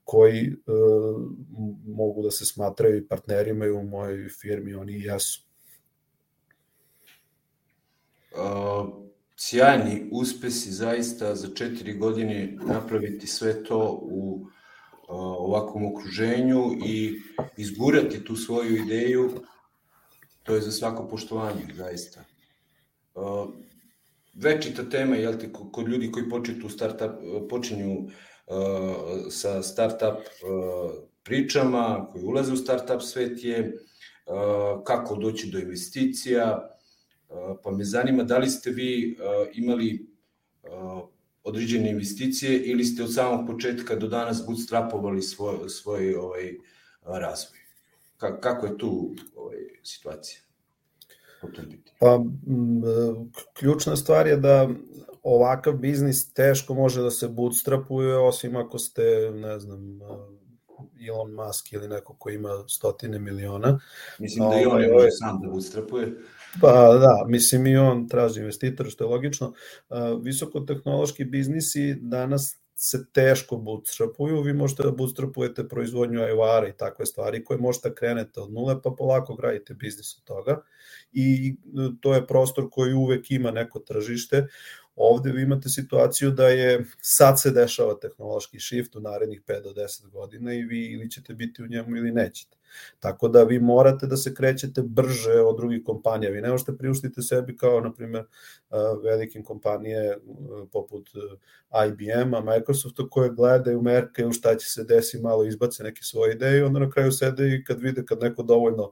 [0.03, 1.21] koji uh,
[1.85, 5.41] mogu da se smatraju i partnerima i u mojoj firmi, oni i jesu.
[8.31, 9.10] Uh
[9.43, 14.45] sjajni uspesi zaista za četiri godine napraviti sve to u
[15.07, 17.21] ovakvom okruženju i
[17.57, 19.31] izgurati tu svoju ideju,
[20.43, 22.23] to je za svako poštovanje, zaista.
[24.33, 27.11] Večita tema, jel te, kod ljudi koji početu startup,
[27.49, 28.09] počinju
[29.29, 30.21] sa startup
[31.23, 33.77] pričama, koji ulaze u startup svet je
[34.83, 36.77] kako doći do investicija,
[37.63, 39.17] pa me zanima da li ste vi
[39.53, 40.07] imali
[41.43, 46.53] određene investicije ili ste od samog početka do danas bootstrapovali svoj, svoj ovaj,
[47.03, 47.59] razvoj?
[48.17, 50.39] Kako je tu ovaj, situacija?
[51.99, 52.23] Pa,
[53.53, 54.69] ključna stvar je da
[55.23, 59.99] ovakav biznis teško može da se bootstrapuje, osim ako ste, ne znam,
[61.07, 63.79] Elon Musk ili neko ko ima stotine miliona.
[64.19, 66.17] Mislim da i on je može sam da bootstrapuje.
[66.61, 69.53] Pa da, mislim i on traži investitor, što je logično.
[70.21, 77.43] Visokotehnološki biznisi danas se teško bootstrapuju, vi možete da bootstrapujete proizvodnju IOR i takve stvari
[77.43, 80.61] koje možete da krenete od nule pa polako gradite biznis od toga
[81.11, 81.55] i
[82.01, 84.47] to je prostor koji uvek ima neko tržište.
[84.95, 89.69] Ovde vi imate situaciju da je sad se dešava tehnološki shift u narednih 5 do
[89.69, 92.57] 10 godina i vi ili ćete biti u njemu ili nećete.
[92.99, 96.31] Tako da vi morate da se krećete brže od drugih kompanija.
[96.31, 98.25] Vi ne možete priuštiti sebi kao, na primjer,
[99.03, 100.17] velikim kompanije
[100.71, 101.09] poput
[101.87, 106.63] IBM-a, Microsofta koje gledaju, merkaju šta će se desi, malo izbace neke svoje ideje i
[106.63, 108.91] onda na kraju sede i kad vide kad neko dovoljno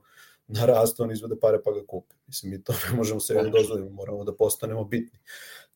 [0.50, 2.14] naraste, on izvede pare pa ga kupe.
[2.26, 5.18] Mislim, mi to ne možemo se da dozvoliti, moramo da postanemo bitni.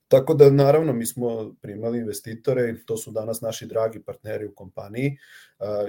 [0.09, 5.17] Tako da, naravno, mi smo primali investitore, to su danas naši dragi partneri u kompaniji.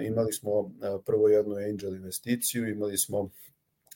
[0.08, 0.72] imali smo
[1.06, 3.30] prvo jednu angel investiciju, imali smo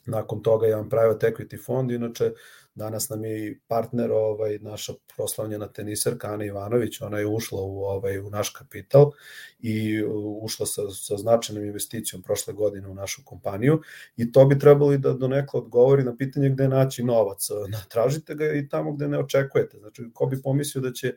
[0.05, 2.31] nakon toga jedan private equity fond, inače
[2.79, 7.83] danas nam je i partner ovaj, naša proslavljena teniserka Ana Ivanović, ona je ušla u,
[7.83, 9.11] ovaj, u naš kapital
[9.59, 10.03] i
[10.41, 13.81] ušla sa, sa značajnom investicijom prošle godine u našu kompaniju
[14.17, 17.47] i to bi trebalo i da donekle odgovori na pitanje gde naći novac.
[17.93, 19.77] Tražite ga i tamo gde ne očekujete.
[19.77, 21.13] Znači, ko bi pomislio da će,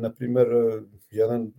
[0.00, 0.46] na primer,
[1.10, 1.52] jedan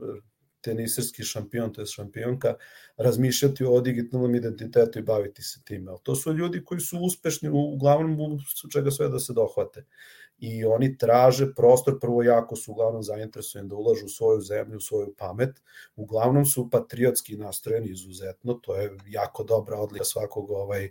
[0.62, 2.56] teniserski šampion, to je šampionka,
[2.98, 5.92] razmišljati o digitalnom identitetu i baviti se time.
[5.92, 9.86] Ali to su ljudi koji su uspešni uglavnom u čega sve da se dohvate.
[10.40, 14.82] I oni traže prostor, prvo jako su uglavnom zainteresovani da ulažu u svoju zemlju, u
[14.82, 15.62] svoju pamet.
[15.96, 20.90] Uglavnom su patriotski nastrojeni izuzetno, to je jako dobra odlika svakog ovaj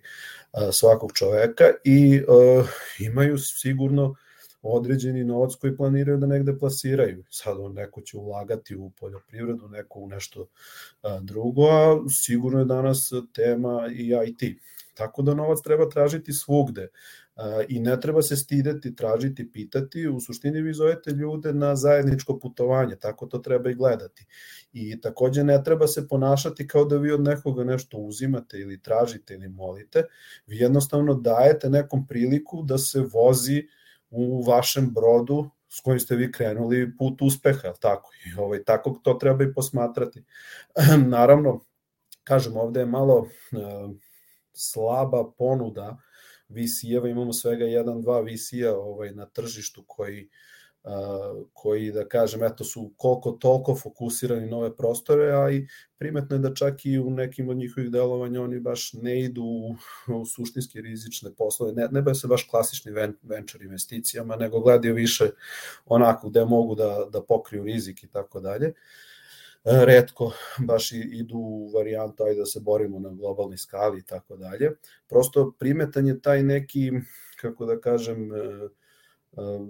[0.73, 4.17] svakog čoveka i uh, imaju sigurno uh,
[4.63, 7.25] određeni novac koji planiraju da negde plasiraju.
[7.31, 10.47] Sad neko će ulagati u poljoprivredu, neko u nešto
[11.21, 14.61] drugo, a sigurno je danas tema i IT.
[14.95, 16.89] Tako da novac treba tražiti svugde
[17.69, 20.09] i ne treba se stideti, tražiti, pitati.
[20.09, 24.27] U suštini vi zovete ljude na zajedničko putovanje, tako to treba i gledati.
[24.73, 29.35] I takođe ne treba se ponašati kao da vi od nekoga nešto uzimate ili tražite
[29.35, 30.05] ili molite.
[30.47, 33.80] Vi jednostavno dajete nekom priliku da se vozi uh,
[34.11, 38.11] u vašem brodu s kojim ste vi krenuli put uspeha, tako?
[38.27, 40.25] I ovaj, tako to treba i posmatrati.
[41.17, 41.61] Naravno,
[42.25, 43.29] kažem, ovde je malo uh,
[44.53, 45.97] slaba ponuda
[46.49, 50.29] VC-eva, imamo svega jedan, dva VC-a ovaj, na tržištu koji
[51.53, 55.67] koji, da kažem, eto su koliko toliko fokusirani nove prostore, a i
[55.99, 59.77] primetno je da čak i u nekim od njihovih delovanja oni baš ne idu u,
[60.15, 65.31] u suštinski rizične poslove, ne, ne se baš klasični venture investicijama, nego gledaju više
[65.87, 68.73] onako gde mogu da, da pokriju rizik i tako dalje
[69.65, 70.33] redko
[70.67, 74.73] baš idu u varijantu ajde da se borimo na globalnoj skali i tako dalje.
[75.09, 76.93] Prosto primetan je taj neki,
[77.41, 78.31] kako da kažem,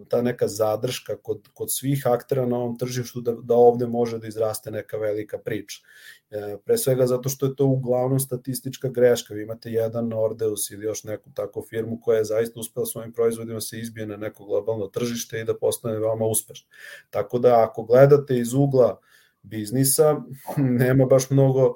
[0.09, 4.27] ta neka zadrška kod, kod svih aktera na ovom tržištu da, da ovde može da
[4.27, 5.83] izraste neka velika priča.
[6.31, 9.35] E, pre svega zato što je to uglavnom statistička greška.
[9.35, 13.61] Vi imate jedan Nordeus ili još neku takvu firmu koja je zaista uspela svojim proizvodima
[13.61, 16.69] se izbije na neko globalno tržište i da postane veoma uspešna.
[17.11, 18.99] Tako da ako gledate iz ugla
[19.43, 20.17] biznisa,
[20.81, 21.75] nema baš mnogo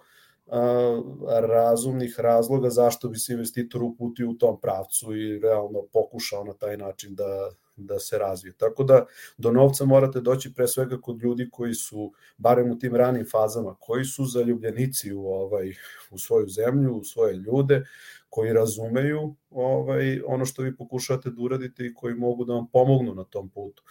[1.41, 6.77] razumnih razloga zašto bi se investitor uputio u tom pravcu i realno pokušao na taj
[6.77, 8.53] način da, da se razvije.
[8.57, 9.07] Tako da
[9.37, 13.77] do novca morate doći pre svega kod ljudi koji su, barem u tim ranim fazama,
[13.81, 15.75] koji su zaljubljenici u, ovaj,
[16.11, 17.83] u svoju zemlju, u svoje ljude,
[18.29, 23.15] koji razumeju ovaj ono što vi pokušate da uradite i koji mogu da vam pomognu
[23.15, 23.83] na tom putu.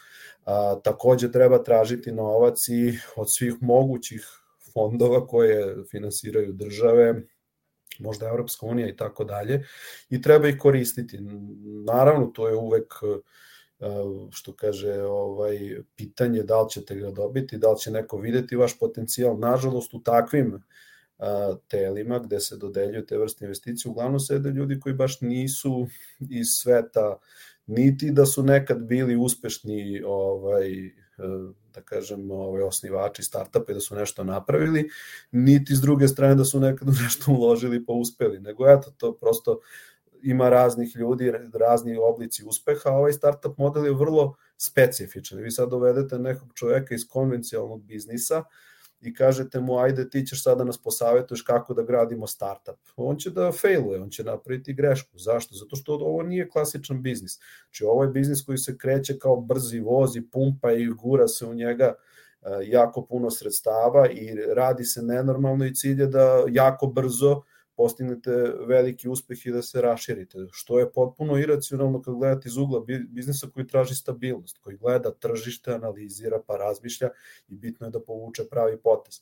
[0.45, 4.27] A, takođe treba tražiti novac i od svih mogućih
[4.73, 7.23] fondova koje finansiraju države,
[7.99, 9.65] možda Evropska unija i tako dalje,
[10.09, 11.17] i treba ih koristiti.
[11.85, 12.93] Naravno, to je uvek
[14.31, 15.57] što kaže ovaj
[15.95, 19.39] pitanje da li ćete ga dobiti, da li će neko videti vaš potencijal.
[19.39, 20.63] Nažalost, u takvim
[21.67, 25.87] telima gde se dodeljuju te vrste investicije, uglavnom sede ljudi koji baš nisu
[26.29, 27.17] iz sveta,
[27.67, 30.69] niti da su nekad bili uspešni ovaj,
[31.73, 34.89] da kažem, ovaj, osnivači startupa i da su nešto napravili,
[35.31, 39.59] niti s druge strane da su nekad nešto uložili pa uspeli, nego eto, to prosto
[40.23, 45.39] ima raznih ljudi, razni oblici uspeha, a ovaj startup model je vrlo specifičan.
[45.39, 48.43] Vi sad dovedete nekog čoveka iz konvencijalnog biznisa
[49.01, 52.79] i kažete mu ajde ti ćeš sada nas posavetuješ kako da gradimo startup.
[52.95, 55.17] On će da failuje, on će napraviti grešku.
[55.17, 55.55] Zašto?
[55.55, 57.39] Zato što ovo nije klasičan biznis.
[57.63, 61.45] Znači ovo je biznis koji se kreće kao brzi voz i pumpa i gura se
[61.45, 61.93] u njega
[62.41, 67.41] e, jako puno sredstava i radi se nenormalno i cilj je da jako brzo
[67.75, 68.31] postignete
[68.67, 73.47] veliki uspeh i da se raširite, što je potpuno iracionalno kad gledate iz ugla biznisa
[73.53, 77.09] koji traži stabilnost, koji gleda tržište, analizira pa razmišlja
[77.47, 79.21] i bitno je da povuče pravi potez.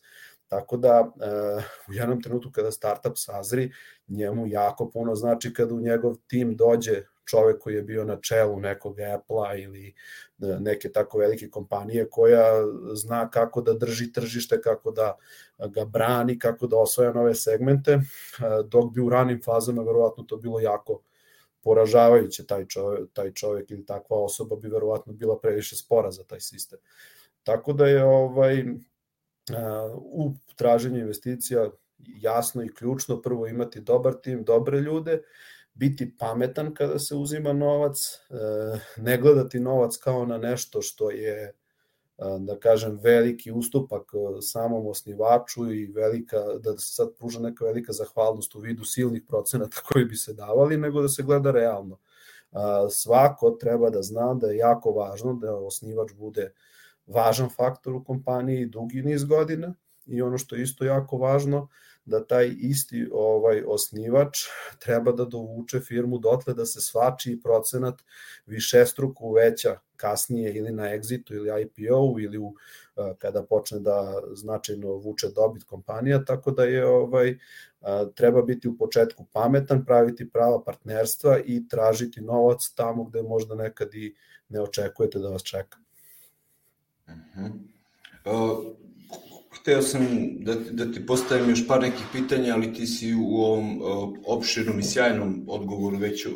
[0.51, 3.71] Tako da uh, u jednom trenutku kada startup sazri,
[4.07, 8.59] njemu jako puno znači kada u njegov tim dođe čovek koji je bio na čelu
[8.59, 9.93] nekog Apple-a ili e,
[10.59, 12.45] neke tako velike kompanije koja
[12.93, 15.15] zna kako da drži tržište, kako da
[15.67, 18.01] ga brani, kako da osvaja nove segmente, e,
[18.65, 21.01] dok bi u ranim fazama verovatno to bilo jako
[21.61, 26.39] poražavajuće taj čovek, taj čovek ili takva osoba bi verovatno bila previše spora za taj
[26.39, 26.79] sistem.
[27.43, 28.65] Tako da je ovaj e,
[29.95, 35.21] u traženju investicija jasno i ključno prvo imati dobar tim, dobre ljude,
[35.73, 38.19] biti pametan kada se uzima novac,
[38.97, 41.54] ne gledati novac kao na nešto što je
[42.39, 48.56] da kažem, veliki ustupak samom osnivaču i velika, da se sad pruža neka velika zahvalnost
[48.56, 51.97] u vidu silnih procenata koji bi se davali, nego da se gleda realno.
[52.89, 56.54] Svako treba da zna da je jako važno da osnivač bude
[57.13, 59.74] važan faktor u kompaniji dugi niz godina
[60.06, 61.67] i ono što je isto jako važno,
[62.06, 64.38] da taj isti ovaj osnivač
[64.80, 68.02] treba da dovuče firmu dotle da se svačiji procenat
[68.45, 72.56] višestruko uveća kasnije ili na exitu ili IPO ili u,
[73.17, 77.38] kada počne da značajno vuče dobit kompanija, tako da je ovaj
[78.15, 83.93] treba biti u početku pametan, praviti prava partnerstva i tražiti novac tamo gde možda nekad
[83.93, 84.15] i
[84.50, 85.78] ne očekujete da vas čeka.
[87.12, 87.52] Uh -huh.
[88.26, 88.76] uh,
[89.62, 90.08] hteo sam
[90.39, 94.80] da, da ti postavim još par nekih pitanja, ali ti si u ovom uh, opširnom
[94.80, 96.34] i sjajnom odgovoru već uh,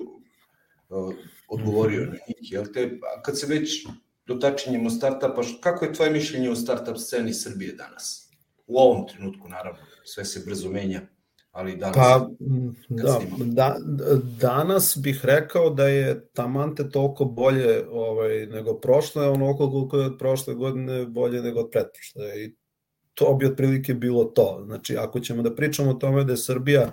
[1.48, 2.52] odgovorio na njih.
[2.52, 3.88] Jel te, kad se već
[4.26, 8.32] dotačenjemo startupa, kako je tvoje mišljenje o startup sceni Srbije danas?
[8.68, 11.02] U ovom trenutku, naravno, sve se brzo menja,
[11.56, 11.96] ali danas...
[11.96, 12.30] Pa,
[12.90, 13.78] da, da,
[14.42, 20.18] danas bih rekao da je tamante toliko bolje ovaj, nego prošle, ono koliko je od
[20.20, 22.44] prošle godine bolje nego od pretprošle.
[22.44, 22.56] I
[23.14, 24.64] to bi otprilike bilo to.
[24.66, 26.92] Znači, ako ćemo da pričamo o tome da je Srbija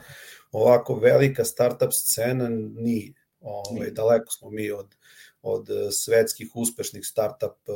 [0.53, 3.13] ovako velika startup scena, nije.
[3.41, 4.95] Ovaj, daleko smo mi od
[5.43, 7.73] od e, svetskih uspešnih startup e,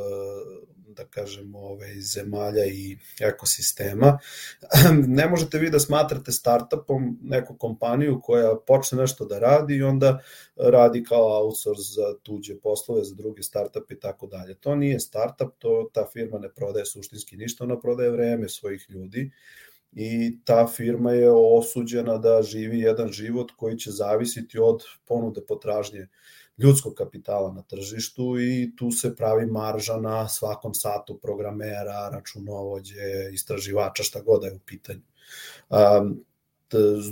[0.87, 4.19] da kažemo ovaj zemalja i ekosistema.
[5.07, 10.19] Ne možete vi da smatrate startupom neku kompaniju koja počne nešto da radi i onda
[10.55, 14.55] radi kao outsource za tuđe poslove za druge startupe i tako dalje.
[14.55, 19.31] To nije startup to ta firma ne prodaje suštinski ništa ona prodaje vreme svojih ljudi
[19.91, 26.07] i ta firma je osuđena da živi jedan život koji će zavisiti od ponude potražnje
[26.57, 34.03] ljudskog kapitala na tržištu i tu se pravi marža na svakom satu programera, računovođe, istraživača,
[34.03, 35.01] šta god da je u pitanju.
[35.69, 36.23] Um,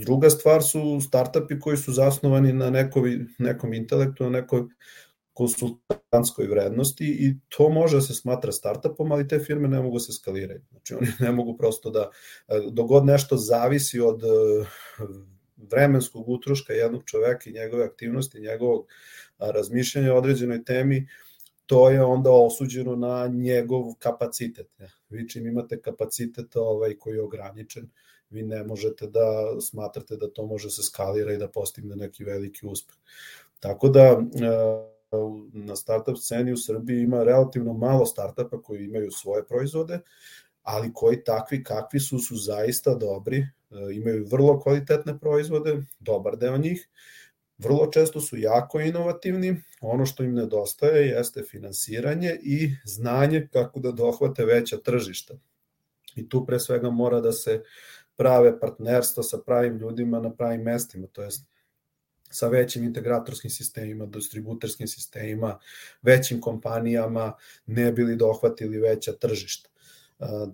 [0.06, 4.62] druga stvar su startupi koji su zasnovani na nekoj, nekom intelektu, na nekoj
[5.34, 10.14] konsultantskoj vrednosti i to može da se smatra startupom, ali te firme ne mogu se
[10.14, 10.66] skalirati.
[10.72, 12.10] Znači oni ne mogu prosto da,
[12.72, 14.22] dogod nešto zavisi od
[15.58, 18.88] vremenskog utroška jednog čoveka i njegove aktivnosti, njegovog
[19.39, 21.08] razmišljanja o određenoj temi,
[21.65, 24.68] to je onda osuđeno na njegov kapacitet.
[25.10, 27.89] Vi čim imate kapacitet ovaj, koji je ograničen,
[28.30, 32.68] vi ne možete da smatrate da to može se skalira i da postigne neki veliki
[32.68, 32.96] uspeh.
[33.60, 34.22] Tako da
[35.54, 40.00] na startup sceni u Srbiji ima relativno malo startupa koji imaju svoje proizvode,
[40.65, 43.47] ali koji takvi kakvi su su zaista dobri, e,
[43.93, 46.88] imaju vrlo kvalitetne proizvode, dobar deo njih,
[47.58, 53.91] vrlo često su jako inovativni, ono što im nedostaje jeste finansiranje i znanje kako da
[53.91, 55.34] dohvate veća tržišta.
[56.15, 57.63] I tu pre svega mora da se
[58.15, 61.45] prave partnerstva sa pravim ljudima na pravim mestima, to jest
[62.30, 65.60] sa većim integratorskim sistemima, distributerskim sistemima,
[66.01, 67.34] većim kompanijama,
[67.65, 69.69] ne bili dohvatili veća tržišta.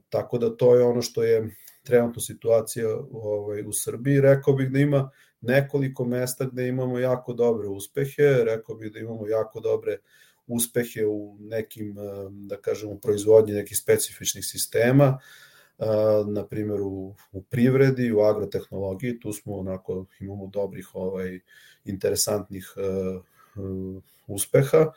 [0.09, 4.21] Tako da to je ono što je trenutno situacija ovaj, u Srbiji.
[4.21, 5.09] Rekao bih da ima
[5.41, 9.97] nekoliko mesta gde imamo jako dobre uspehe, rekao bih da imamo jako dobre
[10.47, 11.95] uspehe u nekim,
[12.29, 15.19] da kažem, u proizvodnji nekih specifičnih sistema,
[16.27, 21.39] na primjer u, u privredi, u agrotehnologiji, tu smo onako, imamo dobrih ovaj,
[21.85, 23.23] interesantnih uh,
[24.27, 24.91] uspeha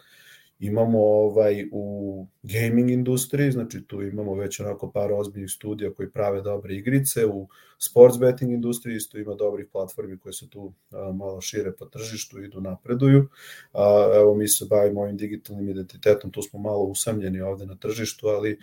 [0.67, 6.43] imamo ovaj u gaming industriji, znači tu imamo već onako par ozbiljnih studija koji prave
[6.43, 7.49] dobre igrice, u
[7.79, 12.43] sports betting industriji isto ima dobrih platformi koje se tu a, malo šire po tržištu,
[12.43, 13.29] idu napreduju.
[13.73, 18.27] A, evo mi se bavimo ovim digitalnim identitetom, tu smo malo usamljeni ovde na tržištu,
[18.29, 18.59] ali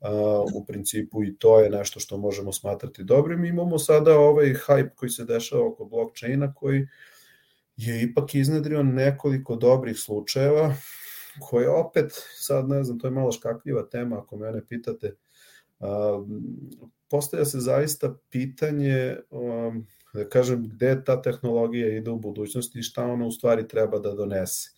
[0.00, 3.44] a, u principu i to je nešto što možemo smatrati dobrim.
[3.44, 6.86] Imamo sada ovaj hype koji se dešava oko blockchaina koji
[7.76, 10.74] je ipak iznedrio nekoliko dobrih slučajeva
[11.40, 15.14] koje opet, sad ne znam, to je malo škakljiva tema ako mene pitate,
[17.10, 23.04] postavlja se zaista pitanje um, da kažem gde ta tehnologija ide u budućnosti i šta
[23.04, 24.70] ona u stvari treba da donese.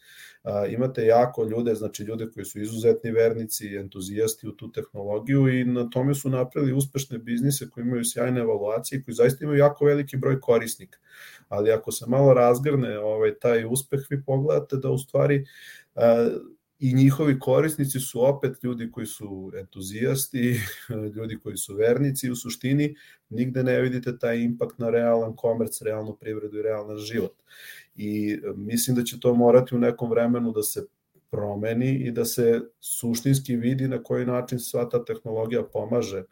[0.68, 5.64] Imate jako ljude, znači ljude koji su izuzetni vernici i entuzijasti u tu tehnologiju i
[5.64, 9.84] na tome su napravili uspešne biznise koji imaju sjajne evaluacije i koji zaista imaju jako
[9.84, 10.98] veliki broj korisnika.
[11.48, 15.46] Ali ako se malo razgrne ovaj, taj uspeh, vi pogledate da u stvari
[16.78, 20.60] i njihovi korisnici su opet ljudi koji su entuzijasti,
[21.16, 22.94] ljudi koji su vernici u suštini,
[23.28, 27.32] nigde ne vidite taj impakt na realan komerc, realnu privredu i realan život.
[27.94, 30.86] I e, mislim da će to morati u nekom vremenu da se
[31.30, 36.24] promeni i da se suštinski vidi na koji način sva ta tehnologija pomaže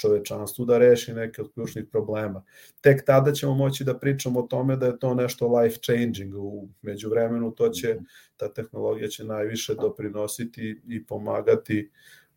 [0.00, 2.44] čovečanstvu da reši neke od ključnih problema.
[2.80, 6.34] Tek tada ćemo moći da pričamo o tome da je to nešto life changing.
[6.34, 7.96] U međuvremenu to će,
[8.36, 11.90] ta tehnologija će najviše doprinositi i pomagati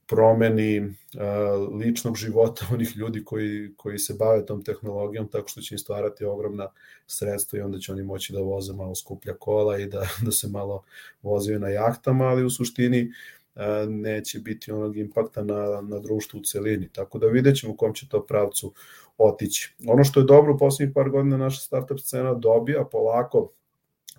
[0.08, 5.76] promeni uh, ličnog života onih ljudi koji, koji se bave tom tehnologijom tako što će
[5.76, 6.68] im stvarati ogromna
[7.08, 10.48] sredstva i onda će oni moći da voze malo skuplja kola i da, da se
[10.48, 10.84] malo
[11.22, 13.43] vozaju na jahtama, ali u suštini uh,
[13.88, 16.90] neće biti onog impakta na, na društvu u celini.
[16.90, 18.74] Tako da vidjet ćemo u kom će to pravcu
[19.18, 19.76] otići.
[19.88, 23.52] Ono što je dobro u poslednjih par godina naša startup scena dobija polako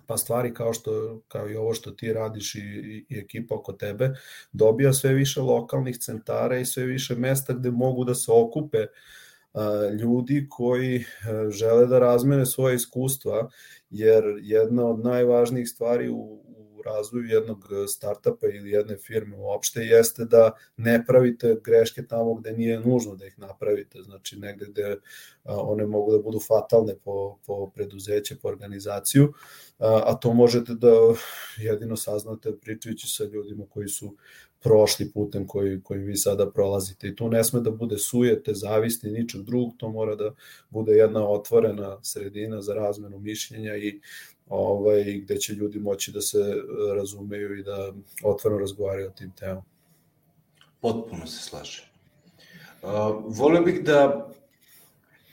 [0.07, 2.59] pa stvari kao što kao i ovo što ti radiš i,
[3.09, 4.13] i ekipa oko tebe
[4.51, 8.85] dobija sve više lokalnih centara i sve više mesta gde mogu da se okupe
[9.99, 11.05] ljudi koji
[11.49, 13.49] žele da razmene svoje iskustva
[13.89, 16.44] jer jedna od najvažnijih stvari u,
[16.85, 22.51] razvoju jednog e, startapa ili jedne firme uopšte jeste da ne pravite greške tamo gde
[22.51, 24.97] nije nužno da ih napravite, znači negde gde
[25.43, 29.33] one mogu da budu fatalne po, po preduzeće, po organizaciju,
[29.79, 30.91] a to možete da
[31.57, 34.15] jedino saznate pričajući sa ljudima koji su
[34.65, 37.07] prošli putem koji, koji vi sada prolazite.
[37.07, 40.31] I tu ne sme da bude sujete, zavisti, ničeg drugog, to mora da
[40.69, 43.99] bude jedna otvorena sredina za razmenu mišljenja i
[44.49, 46.37] ovaj, gde će ljudi moći da se
[46.95, 47.93] razumeju i da
[48.23, 49.63] otvoreno razgovaraju o tim temama.
[50.81, 51.85] Potpuno se slažem.
[52.81, 52.89] Uh,
[53.37, 54.29] volio bih da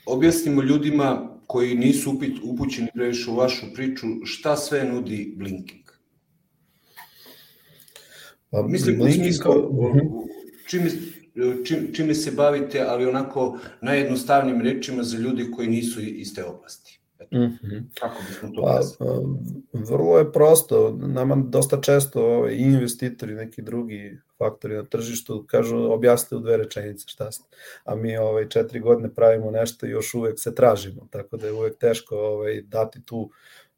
[0.07, 5.83] objasnimo ljudima koji nisu upućeni previše u vašu priču šta sve nudi Blinking.
[8.51, 9.21] Pa, Mislim, Blinking...
[9.21, 9.99] u smislu, mhm.
[10.69, 10.91] čime,
[11.65, 17.02] čim, čime se bavite, ali onako najjednostavnim rečima za ljudi koji nisu iz te oblasti.
[17.31, 17.83] Mm -hmm.
[18.01, 18.81] Kako bismo to pa,
[19.73, 26.37] Vrlo je prosto, nama dosta često ovaj, investitori, neki drugi faktori na tržištu kažu objasnite
[26.37, 27.57] u dve rečenice šta ste.
[27.85, 31.53] A mi ovaj, četiri godine pravimo nešto i još uvek se tražimo, tako da je
[31.53, 33.31] uvek teško ovaj, dati tu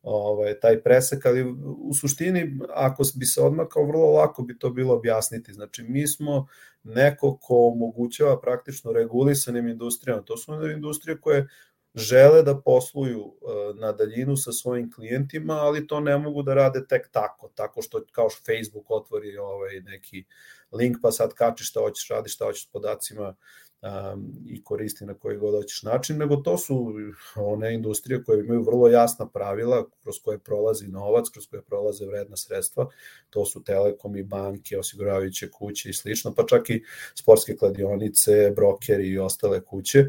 [0.03, 4.95] ovaj, taj presek, ali u suštini, ako bi se odmakao, vrlo lako bi to bilo
[4.95, 5.53] objasniti.
[5.53, 6.47] Znači, mi smo
[6.83, 10.23] neko ko omogućava praktično regulisanim industrijama.
[10.23, 11.49] To su industrije koje
[11.95, 16.87] žele da posluju e, na daljinu sa svojim klijentima, ali to ne mogu da rade
[16.87, 20.25] tek tako, tako što kao što Facebook otvori ovaj neki
[20.73, 23.35] link pa sad kači šta hoćeš radi, šta hoćeš s podacima
[23.83, 26.93] um, i koristi na koji god hoćeš način, nego to su
[27.37, 32.37] one industrije koje imaju vrlo jasna pravila kroz koje prolazi novac, kroz koje prolaze vredna
[32.37, 32.89] sredstva,
[33.31, 36.83] to su telekomi, banke, osiguravajuće kuće i slično, pa čak i
[37.15, 40.01] sportske kladionice, brokeri i ostale kuće.
[40.01, 40.07] Uh,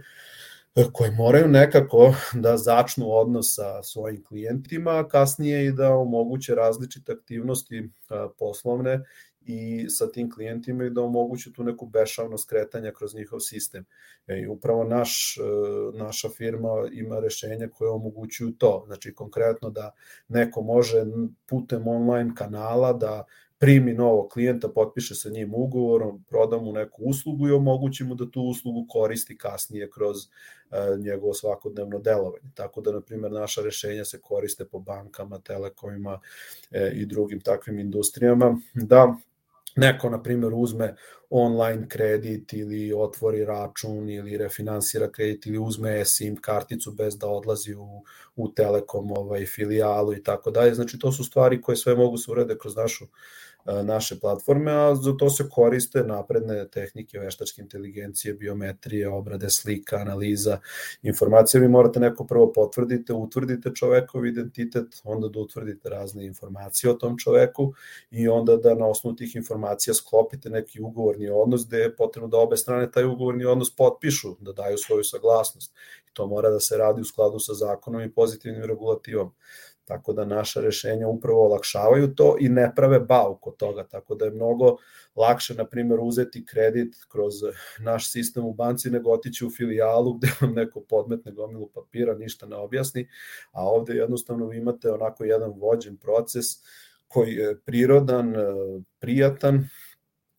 [0.93, 7.11] koje moraju nekako da začnu odnos sa svojim klijentima, a kasnije i da omoguće različite
[7.11, 7.89] aktivnosti
[8.39, 9.03] poslovne
[9.45, 13.85] i sa tim klijentima i da omoguće tu neku bešavno skretanja kroz njihov sistem.
[14.27, 15.41] E, I upravo naš, e,
[15.97, 18.83] naša firma ima rešenja koje omogućuju to.
[18.85, 19.91] Znači konkretno da
[20.27, 21.05] neko može
[21.45, 23.23] putem online kanala da
[23.59, 28.31] primi novog klijenta, potpiše sa njim ugovor, proda mu neku uslugu i omogući mu da
[28.31, 32.51] tu uslugu koristi kasnije kroz uh, njegovo svakodnevno delovanje.
[32.53, 36.19] Tako da, na primjer, naša rešenja se koriste po bankama, telekomima
[36.71, 39.15] e, i drugim takvim industrijama, da
[39.75, 40.95] neko, na primjer, uzme
[41.29, 47.73] online kredit ili otvori račun ili refinansira kredit ili uzme SIM karticu bez da odlazi
[47.75, 48.03] u,
[48.35, 50.73] u Telekom ovaj, filijalu i tako dalje.
[50.73, 53.05] Znači, to su stvari koje sve mogu se urede kroz našu
[53.65, 60.59] naše platforme, a za to se koriste napredne tehnike veštačke inteligencije, biometrije, obrade slika, analiza
[61.01, 61.61] informacija.
[61.61, 67.17] Vi morate neko prvo potvrdite, utvrdite čovekov identitet, onda da utvrdite razne informacije o tom
[67.17, 67.73] čoveku
[68.11, 72.37] i onda da na osnovu tih informacija sklopite neki ugovorni odnos gde je potrebno da
[72.37, 75.73] obe strane taj ugovorni odnos potpišu, da daju svoju saglasnost.
[76.09, 79.33] I to mora da se radi u skladu sa zakonom i pozitivnim regulativom.
[79.85, 84.25] Tako da naša rešenja upravo olakšavaju to i ne prave bauk od toga, tako da
[84.25, 84.77] je mnogo
[85.15, 87.33] lakše, na primjer, uzeti kredit kroz
[87.79, 92.45] naš sistem u banci nego otići u filijalu gde vam neko podmetne gomilu papira, ništa
[92.45, 93.07] ne objasni,
[93.51, 96.45] a ovde jednostavno vi imate onako jedan vođen proces
[97.07, 98.33] koji je prirodan,
[98.99, 99.69] prijatan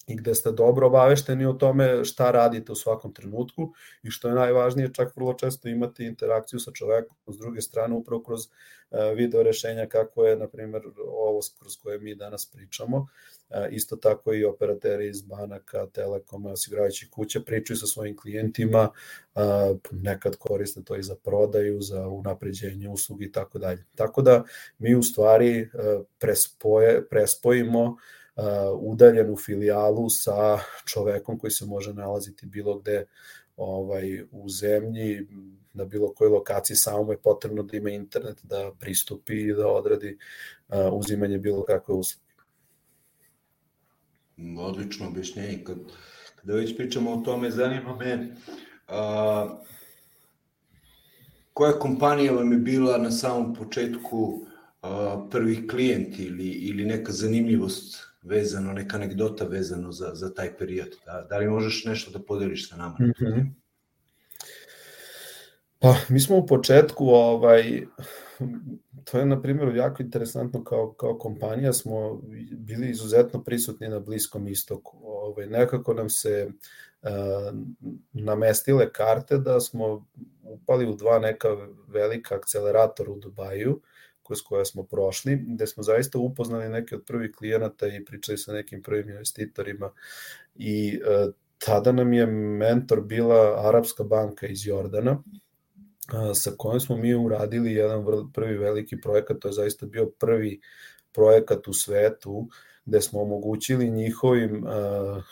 [0.07, 4.35] i gde ste dobro obavešteni o tome šta radite u svakom trenutku i što je
[4.35, 9.43] najvažnije, čak vrlo često imate interakciju sa čovekom s druge strane upravo kroz e, video
[9.43, 13.07] rešenja kako je, na primjer, ovo kroz koje mi danas pričamo.
[13.51, 18.89] E, isto tako i operateri iz banaka, telekoma, osiguravajućih kuća pričaju sa svojim klijentima,
[19.35, 19.41] e,
[19.91, 23.85] nekad koriste to i za prodaju, za unapređenje uslugi i tako dalje.
[23.95, 24.45] Tako da
[24.79, 25.71] mi u stvari
[26.19, 27.97] prespoje, prespojimo
[28.81, 33.07] udaljenu filijalu sa čovekom koji se može nalaziti bilo gde
[33.57, 35.27] ovaj, u zemlji,
[35.73, 39.69] na bilo kojoj lokaciji, samo mu je potrebno da ima internet, da pristupi i da
[39.69, 40.19] odradi
[40.69, 42.27] uh, uzimanje bilo kakve usluge.
[44.59, 45.65] Odlično objašnjenje.
[45.65, 45.79] Kad,
[46.37, 48.37] kada već pričamo o tome, zanima me
[48.89, 49.59] a,
[51.53, 54.47] koja kompanija vam je bila na samom početku
[54.83, 60.97] a, prvi klijent ili, ili neka zanimljivost vezano, neka anegdota vezano za, za taj period.
[61.07, 62.97] Da, da li možeš nešto da podeliš sa nama?
[63.01, 63.51] Mm -hmm.
[65.79, 67.87] Pa, mi smo u početku, ovaj,
[69.05, 72.21] to je na primjer jako interesantno kao, kao kompanija, smo
[72.51, 74.99] bili izuzetno prisutni na Bliskom istoku.
[75.03, 76.49] Ovaj, nekako nam se
[77.03, 77.11] uh,
[78.13, 80.07] namestile karte da smo
[80.43, 81.49] upali u dva neka
[81.89, 83.81] velika akceleratora u Dubaju,
[84.27, 88.53] kroz koja smo prošli, gde smo zaista upoznali neke od prvih klijenata i pričali sa
[88.53, 89.91] nekim prvim investitorima.
[90.55, 91.27] I e,
[91.59, 95.23] tada nam je mentor bila Arapska banka iz Jordana,
[96.35, 100.61] sa kojom smo mi uradili jedan prvi veliki projekat, to je zaista bio prvi
[101.13, 102.49] projekat u svetu
[102.85, 105.23] gde smo omogućili njihovim, a,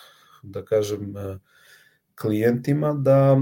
[0.42, 1.38] da kažem, a,
[2.20, 3.36] klijentima da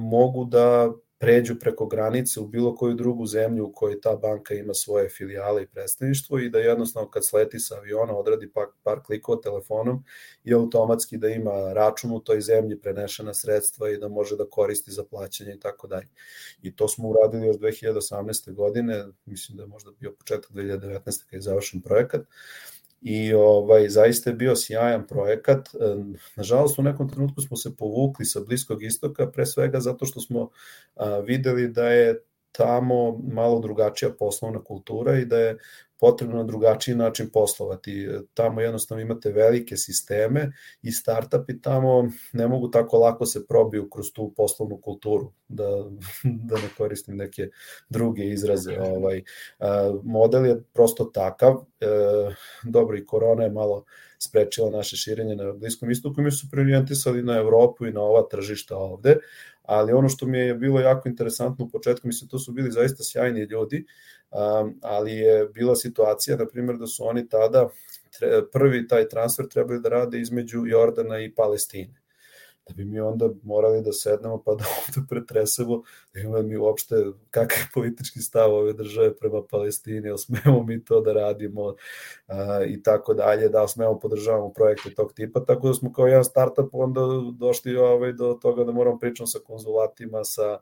[0.00, 0.92] mogu da
[1.22, 5.62] pređu preko granice u bilo koju drugu zemlju u kojoj ta banka ima svoje filijale
[5.62, 10.04] i predstavništvo i da jednostavno kad sleti sa aviona odradi par, par klikova telefonom
[10.44, 14.90] i automatski da ima račun u toj zemlji, prenešena sredstva i da može da koristi
[14.90, 16.08] za plaćanje i tako dalje.
[16.62, 18.54] I to smo uradili još 2018.
[18.54, 21.02] godine, mislim da je možda bio početak 2019.
[21.04, 22.20] kada je završen projekat
[23.02, 25.68] i ovaj, zaista je bio sjajan projekat.
[25.68, 25.78] E,
[26.36, 30.48] nažalost, u nekom trenutku smo se povukli sa Bliskog istoka, pre svega zato što smo
[31.26, 32.22] videli da je
[32.52, 35.58] tamo malo drugačija poslovna kultura i da je
[36.02, 38.08] potrebno na drugačiji način poslovati.
[38.34, 44.12] Tamo jednostavno imate velike sisteme i startupi tamo ne mogu tako lako se probiju kroz
[44.12, 45.68] tu poslovnu kulturu, da,
[46.48, 47.48] da ne koristim neke
[47.88, 48.78] druge izraze.
[48.80, 49.22] Ovaj,
[50.02, 51.86] model je prosto takav, e,
[52.64, 53.84] dobro i korona je malo
[54.18, 58.76] sprečila naše širenje na Bliskom istoku mi su priorijentisali na Evropu i na ova tržišta
[58.76, 59.16] ovde,
[59.62, 63.04] ali ono što mi je bilo jako interesantno u početku, mislim, to su bili zaista
[63.04, 63.84] sjajni ljudi,
[64.82, 67.68] ali je bila situacija, na primjer, da su oni tada
[68.52, 72.01] prvi taj transfer trebali da rade između Jordana i Palestine
[72.68, 75.82] da bi mi onda morali da sednemo pa da ovde pretresemo
[76.14, 76.96] da imamo mi uopšte
[77.30, 81.74] kakav je politički stav ove države prema Palestini, jel smemo mi to da radimo
[82.26, 86.24] a, i tako dalje, da smemo podržavamo projekte tog tipa, tako da smo kao jedan
[86.24, 87.00] startup onda
[87.38, 90.58] došli ovaj, do toga da moramo pričati sa konzulatima, sa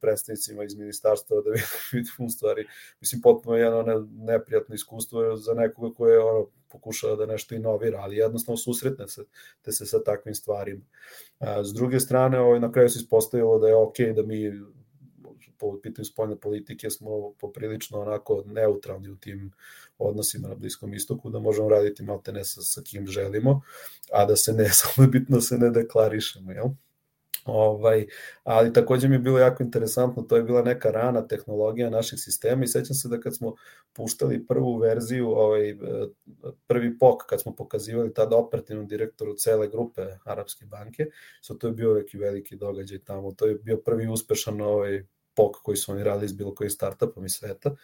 [0.00, 1.50] predstavnicima iz ministarstva da
[1.92, 2.66] vidimo u stvari,
[3.00, 8.16] mislim potpuno jedno neprijatno iskustvo za nekoga koje je ono pokušava da nešto inovira, ali
[8.16, 9.24] jednostavno susretne se,
[9.62, 10.84] te se sa takvim stvarima.
[11.62, 14.52] S druge strane, ovaj, na kraju se ispostavilo da je ok da mi
[15.58, 19.52] po pitanju spoljne politike smo poprilično onako neutralni u tim
[19.98, 23.62] odnosima na Bliskom istoku, da možemo raditi malte ne sa, sa kim želimo,
[24.12, 26.66] a da se ne, samo bitno da se ne deklarišemo, jel?
[27.46, 28.06] Ovaj,
[28.44, 32.64] ali takođe mi je bilo jako interesantno, to je bila neka rana tehnologija naših sistema
[32.64, 33.54] i sećam se da kad smo
[33.92, 35.76] puštali prvu verziju, ovaj,
[36.66, 41.06] prvi POK, kad smo pokazivali tada operativnom direktoru cele grupe Arapske banke,
[41.42, 45.56] so to je bio neki veliki događaj tamo, to je bio prvi uspešan ovaj, POK
[45.62, 47.76] koji su oni radili iz bilo kojih startupom iz sveta.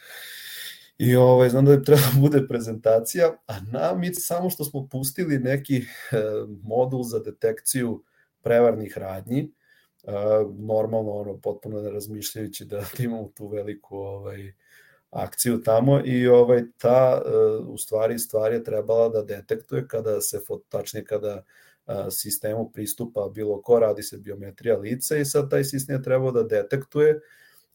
[0.98, 4.88] I ovaj, znam da je trebala da bude prezentacija, a na mi samo što smo
[4.88, 5.84] pustili neki eh,
[6.62, 8.02] modul za detekciju
[8.42, 9.52] prevarnih radnji,
[10.58, 14.52] normalno ono potpuno ne razmišljajući da imamo tu veliku ovaj
[15.10, 17.22] akciju tamo i ovaj ta
[17.66, 21.42] u stvari stvar je trebala da detektuje kada se tačnije kada
[22.10, 26.42] sistemu pristupa bilo ko radi se biometrija lica i sad taj sistem je trebao da
[26.42, 27.20] detektuje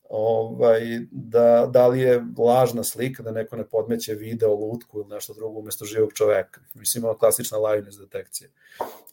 [0.10, 0.82] ovaj,
[1.12, 5.60] da, da li je lažna slika, da neko ne podmeće video, lutku ili nešto drugo
[5.60, 6.62] umesto živog čoveka.
[6.74, 8.50] Mislim, ono klasična liveness detekcija.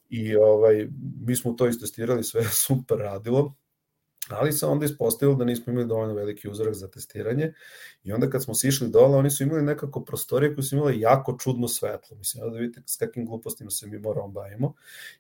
[0.09, 0.89] I ovaj,
[1.27, 3.55] mi smo to istestirali, sve super radilo,
[4.31, 7.53] ali se onda ispostavilo da nismo imali dovoljno veliki uzorak za testiranje
[8.05, 11.37] i onda kad smo sišli dole, oni su imali nekako prostorije koje su imale jako
[11.39, 12.17] čudno svetlo.
[12.17, 14.75] Mislim, da vidite s kakvim glupostima se mi moramo bavimo.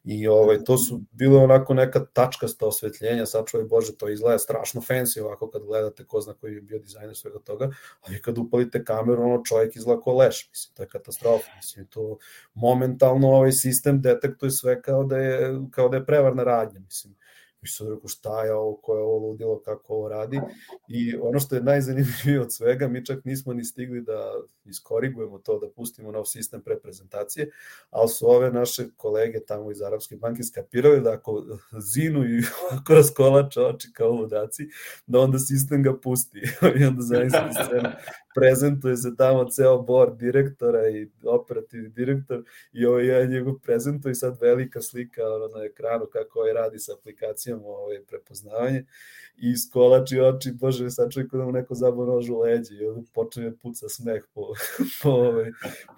[0.05, 5.20] I ovaj, to su bilo onako neka tačkasta osvetljenja, sačuvaj Bože, to izgleda strašno fancy
[5.20, 9.22] ovako kad gledate ko zna koji je bio dizajner svega toga, ali kad upalite kameru,
[9.22, 11.50] ono čovjek izgleda ko leš, mislim, to je katastrofa.
[11.57, 12.18] Mislim, to
[12.55, 17.14] momentalno ovaj sistem detektuje sve kao da je, kao da je prevarna radnja, mislim
[17.64, 20.40] I sad rekao šta je ovo, ko je ovo ludilo, kako ovo radi.
[20.88, 24.32] I ono što je najzanimljivije od svega, mi čak nismo ni stigli da
[24.64, 27.50] iskorigujemo to, da pustimo nov sistem pre prezentacije,
[27.90, 31.44] ali su ove naše kolege tamo iz Arabske banke skapirali da ako
[31.94, 32.42] zinu i
[32.80, 34.68] ako raskolače oči kao ludaci,
[35.06, 36.40] da onda sistem ga pusti.
[36.80, 37.88] I onda zaista scenu
[38.35, 44.14] prezentuje se tamo ceo board direktora i operativni direktor i ovo je njegov prezentuje i
[44.14, 45.22] sad velika slika
[45.55, 48.85] na ekranu kako ovaj radi sa aplikacijom ovaj, prepoznavanje
[49.37, 53.03] i skolači oči, bože, sad čovjek da mu neko zabao nož u leđe i onda
[53.14, 54.53] počne da puca smeh po,
[55.03, 55.51] po, ovaj,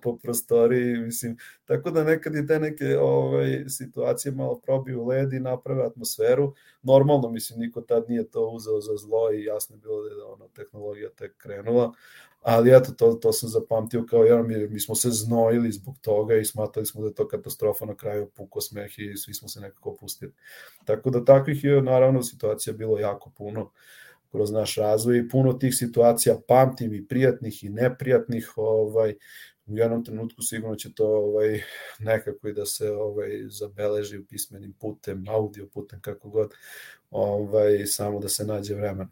[0.02, 5.40] po prostoriji, mislim, tako da nekad je te neke ovaj, situacije malo probiju led i
[5.40, 10.02] naprave atmosferu, normalno, mislim, niko tad nije to uzeo za zlo i jasno je bilo
[10.02, 11.92] da je ono, tehnologija tek krenula,
[12.40, 16.36] ali eto, to, to sam zapamtio kao jedan, mi, mi smo se znojili zbog toga
[16.36, 19.60] i smatrali smo da je to katastrofa na kraju puko smeh i svi smo se
[19.60, 20.32] nekako opustili.
[20.84, 23.70] Tako da takvih je naravno situacija bilo jako puno
[24.30, 29.14] kroz naš razvoj i puno tih situacija pamtim i prijatnih i neprijatnih ovaj
[29.66, 31.62] u jednom trenutku sigurno će to ovaj
[31.98, 36.54] nekako i da se ovaj zabeleži pismenim putem, audio putem kako god,
[37.10, 39.08] ovaj samo da se nađe vremena.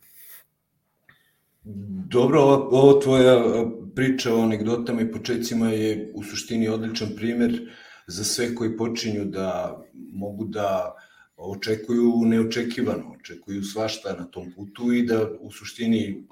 [1.64, 7.74] Dobro, ova, ova tvoja priča o anegdotama i početcima je u suštini odličan primer
[8.06, 9.80] za sve koji počinju da
[10.12, 10.94] mogu da
[11.36, 16.26] očekuju neočekivano, očekuju svašta na tom putu i da u suštini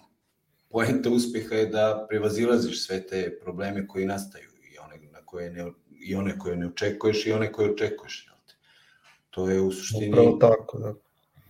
[0.69, 5.73] poenta uspeha je da prevazilaziš sve te probleme koji nastaju i one, na koje ne,
[5.91, 8.29] i one koje ne očekuješ i one koje očekuješ.
[9.31, 10.09] To je u suštini...
[10.09, 10.95] Upravo tako, da.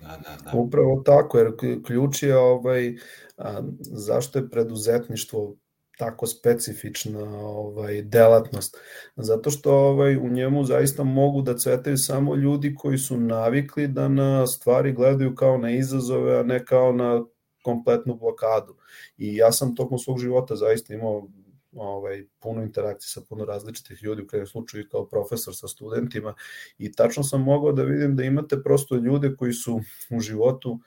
[0.02, 0.58] Da, da, da.
[0.58, 1.52] Upravo tako, jer
[1.86, 2.94] ključ je ovaj,
[3.36, 5.56] a, zašto je preduzetništvo
[5.98, 8.76] tako specifična ovaj delatnost
[9.16, 14.08] zato što ovaj u njemu zaista mogu da cvetaju samo ljudi koji su navikli da
[14.08, 17.24] na stvari gledaju kao na izazove a ne kao na
[17.62, 18.76] kompletnu blokadu
[19.16, 21.28] i ja sam tokom svog života zaista imao
[21.72, 26.34] ovaj, puno interakcije sa puno različitih ljudi, u krajem slučaju kao profesor sa studentima.
[26.78, 30.78] I tačno sam mogao da vidim da imate prosto ljude koji su u životu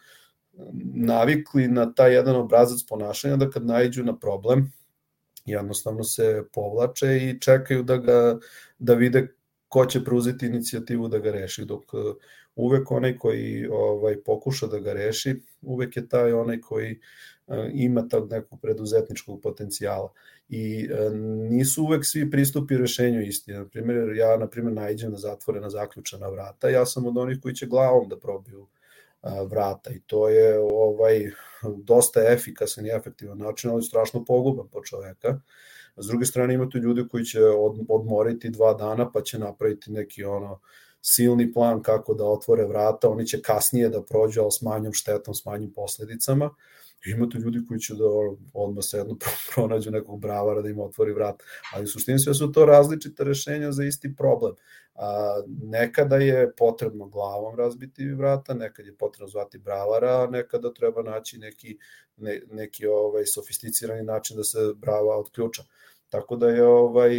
[0.95, 4.71] navikli na taj jedan obrazac ponašanja da kad najđu na problem
[5.45, 8.39] jednostavno se povlače i čekaju da ga
[8.79, 9.35] da vide
[9.67, 11.83] ko će preuzeti inicijativu da ga reši dok
[12.55, 16.99] uvek onaj koji ovaj pokuša da ga reši uvek je taj onaj koji
[17.73, 20.11] ima tog nekog preduzetničkog potencijala
[20.49, 21.09] i e,
[21.49, 23.53] nisu uvek svi pristupi rešenju isti.
[23.53, 27.55] Na primjer, ja, na primjer, najđem na zatvorena zaključana vrata, ja sam od onih koji
[27.55, 28.67] će glavom da probiju
[29.49, 31.31] vrata i to je ovaj
[31.77, 35.39] dosta efikasan i efektivan način, ali strašno poguban po čoveka.
[35.97, 37.39] S druge strane imate ljude koji će
[37.89, 40.59] odmoriti dva dana pa će napraviti neki ono
[41.07, 45.33] silni plan kako da otvore vrata, oni će kasnije da prođu, ali s manjom štetom,
[45.33, 46.49] s manjim posledicama
[47.05, 48.05] imate ljudi koji će da
[48.53, 49.17] odmah sedno
[49.53, 51.43] pronađu nekog bravara da im otvori vrat,
[51.73, 54.55] ali u suštini sve su to različite rešenja za isti problem.
[54.95, 61.37] A, nekada je potrebno glavom razbiti vrata, nekad je potrebno zvati bravara, nekada treba naći
[61.37, 61.77] neki,
[62.17, 65.63] ne, neki ovaj, sofisticirani način da se brava odključa.
[66.09, 67.15] Tako da je ovaj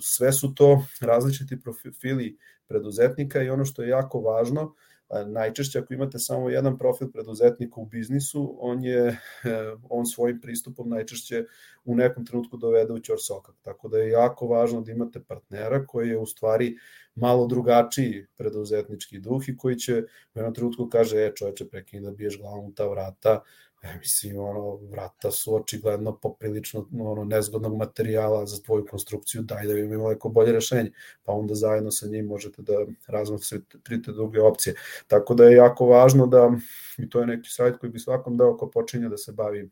[0.00, 2.36] sve su to različiti profili
[2.68, 4.74] preduzetnika i ono što je jako važno,
[5.26, 9.16] najčešće ako imate samo jedan profil preduzetnika u biznisu, on je e,
[9.88, 11.44] on svojim pristupom najčešće
[11.84, 13.54] u nekom trenutku dovede u ćor sokak.
[13.62, 16.76] Tako da je jako važno da imate partnera koji je u stvari
[17.14, 20.02] malo drugačiji preduzetnički duh i koji će
[20.34, 23.40] u jednom trenutku kaže, e čoveče, prekini da biješ glavom u ta vrata,
[23.82, 29.78] E, mislim, ono, vrata su očigledno poprilično ono, nezgodnog materijala za tvoju konstrukciju, daj da
[29.78, 30.92] imamo neko bolje rešenje,
[31.24, 32.72] pa onda zajedno sa njim možete da
[33.06, 34.74] razmotrite druge opcije.
[35.06, 36.52] Tako da je jako važno da,
[36.98, 39.70] i to je neki sajt koji bi svakom dao ko počinje da se bavi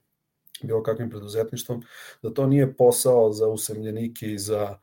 [0.63, 1.83] bilo kakvim preduzetništvom,
[2.23, 4.79] da to nije posao za usemljenike i za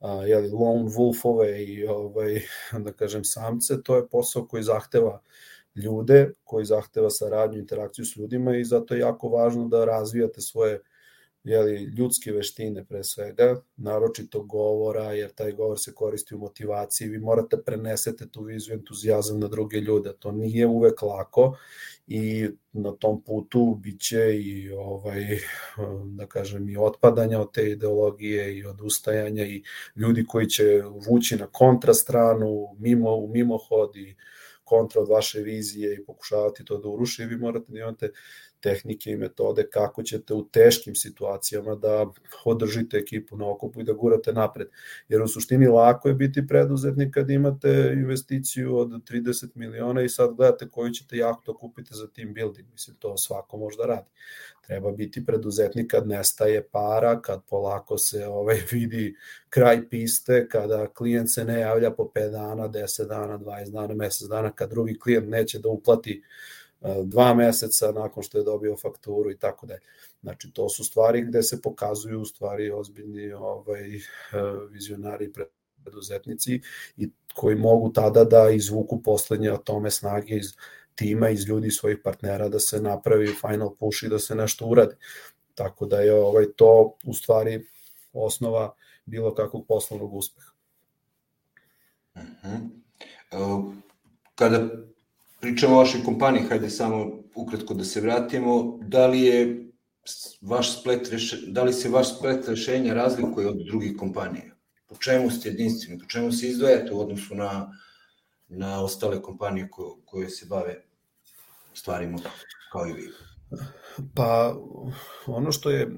[0.00, 2.42] a, jeli, lone wolfove i ovaj,
[2.84, 5.20] da kažem samce, to je posao koji zahteva
[5.82, 10.80] ljude koji zahteva saradnju, interakciju s ljudima i zato je jako važno da razvijate svoje
[11.44, 17.18] jeli, ljudske veštine pre svega, naročito govora, jer taj govor se koristi u motivaciji, vi
[17.18, 21.56] morate prenesete tu viziju entuzijazam na druge ljude, to nije uvek lako
[22.06, 25.38] i na tom putu biće i ovaj
[26.18, 29.62] da kažem i otpadanja od te ideologije i odustajanja i
[29.96, 34.16] ljudi koji će vući na kontrastranu mimo u mimohod i
[34.68, 38.12] kontra od vaše vizije i pokušavati to da uruši vi morate da imate
[38.60, 42.06] tehnike i metode kako ćete u teškim situacijama da
[42.44, 44.68] održite ekipu na okupu i da gurate napred.
[45.08, 50.34] Jer u suštini lako je biti preduzetnik kad imate investiciju od 30 miliona i sad
[50.34, 52.68] gledate koju ćete jahtu da kupite za team building.
[52.72, 54.08] Mislim, to svako možda radi.
[54.66, 59.14] Treba biti preduzetnik kad nestaje para, kad polako se ovaj vidi
[59.50, 64.28] kraj piste, kada klijent se ne javlja po 5 dana, 10 dana, 20 dana, mesec
[64.28, 66.22] dana, kad drugi klijent neće da uplati
[67.04, 69.80] dva meseca nakon što je dobio fakturu i tako dalje.
[70.22, 74.00] Znači, to su stvari gde se pokazuju u stvari ozbiljni ovaj, e,
[74.70, 75.32] vizionari
[75.84, 76.60] preduzetnici
[76.96, 80.52] i koji mogu tada da izvuku poslednje tome snage iz
[80.94, 84.94] tima, iz ljudi, svojih partnera da se napravi final push i da se nešto uradi.
[85.54, 87.66] Tako da je ovaj to u stvari
[88.12, 88.74] osnova
[89.04, 90.50] bilo kakvog poslovnog uspeha.
[92.14, 92.22] Uh
[93.30, 93.74] -huh.
[94.34, 94.68] Kada
[95.40, 99.64] pričamo o vašoj kompaniji, hajde samo ukratko da se vratimo, da li je
[100.40, 101.34] vaš splet reš...
[101.46, 104.54] da li se vaš splet rešenja razlikuje od drugih kompanija?
[104.86, 106.00] Po čemu ste jedinstveni?
[106.00, 107.72] Po čemu se izdvajate u odnosu na,
[108.48, 110.82] na ostale kompanije ko, koje se bave
[111.74, 112.18] stvarima
[112.72, 113.08] kao i vi?
[114.14, 114.56] Pa
[115.26, 115.90] ono što je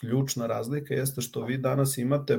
[0.00, 2.38] ključna razlika jeste što vi danas imate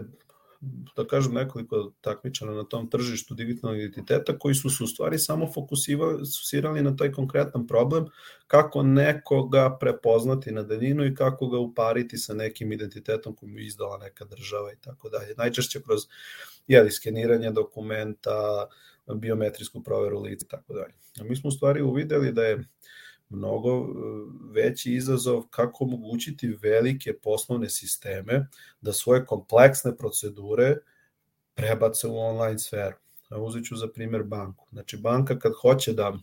[0.96, 5.48] da kažem, nekoliko takmičara na tom tržištu digitalnog identiteta koji su se u stvari samo
[5.54, 8.06] fokusirali na taj konkretan problem
[8.48, 13.66] kako nekoga prepoznati na daljinu i kako ga upariti sa nekim identitetom koji mu je
[13.66, 15.34] izdala neka država i tako dalje.
[15.38, 16.02] Najčešće kroz
[16.68, 18.68] jeli, skeniranje dokumenta,
[19.16, 20.94] biometrijsku proveru lica i tako dalje.
[21.20, 22.64] A mi smo u stvari uvideli da je
[23.32, 23.86] mnogo e,
[24.52, 28.48] veći izazov kako omogućiti velike poslovne sisteme
[28.82, 30.78] da svoje kompleksne procedure
[31.54, 32.96] prebace u online sferu.
[33.38, 34.68] Uzet ću za primjer banku.
[34.72, 36.14] Znači banka kad hoće da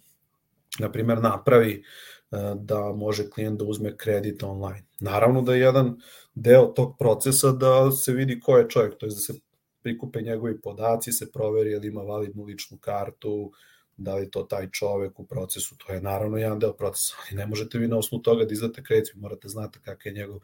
[0.79, 4.85] na primjer napravi e, da može klijent da uzme kredit online.
[5.01, 5.97] Naravno da je jedan
[6.35, 9.35] deo tog procesa da se vidi ko je čovjek, to je da se
[9.83, 13.53] prikupe njegovi podaci, se proveri ili ima validnu ličnu kartu,
[13.99, 17.47] da li to taj čovek u procesu, to je naravno jedan deo procesa, ali ne
[17.47, 20.41] možete vi na osnovu toga da izdate kredit, vi morate znati kakav je njegov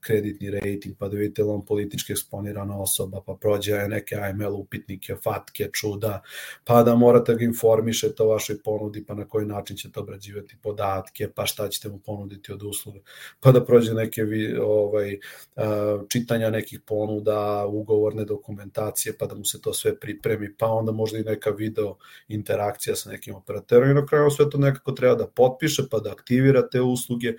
[0.00, 5.70] kreditni rating, pa da vidite on politički eksponirana osoba, pa prođe neke AML upitnike, fatke,
[5.72, 6.22] čuda,
[6.64, 11.28] pa da morate ga informišete o vašoj ponudi, pa na koji način ćete obrađivati podatke,
[11.34, 13.00] pa šta ćete mu ponuditi od usluga,
[13.40, 14.22] pa da prođe neke
[14.62, 15.18] ovaj,
[16.08, 21.18] čitanja nekih ponuda, ugovorne dokumentacije, pa da mu se to sve pripremi, pa onda možda
[21.18, 21.96] i neka video
[22.28, 26.12] interakcija sa nekim operaterom i na kraju sve to nekako treba da potpiše pa da
[26.12, 27.34] aktivira te usluge.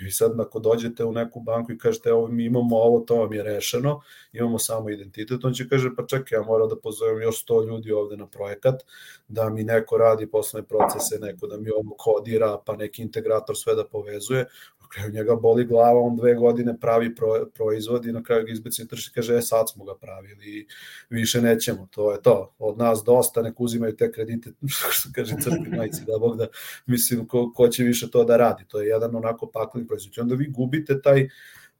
[0.00, 3.16] I vi sad ako dođete u neku banku i kažete evo mi imamo ovo, to
[3.16, 4.00] vam je rešeno,
[4.32, 7.92] imamo samo identitet, on će kaže pa čekaj, ja moram da pozovem još 100 ljudi
[7.92, 8.82] ovde na projekat,
[9.28, 13.74] da mi neko radi poslovne procese, neko da mi ovo kodira, pa neki integrator sve
[13.74, 14.46] da povezuje,
[14.94, 18.88] kraju njega boli glava, on dve godine pravi pro, proizvod i na kraju ga izbeci
[18.88, 20.66] tržište kaže, e sad smo ga pravili i
[21.10, 24.50] više nećemo, to je to, od nas dosta, nek uzimaju te kredite,
[24.96, 26.46] što kaže crkvi majci, da Bog da,
[26.86, 30.34] mislim, ko, ko će više to da radi, to je jedan onako pakli proizvod, onda
[30.34, 31.28] vi gubite taj,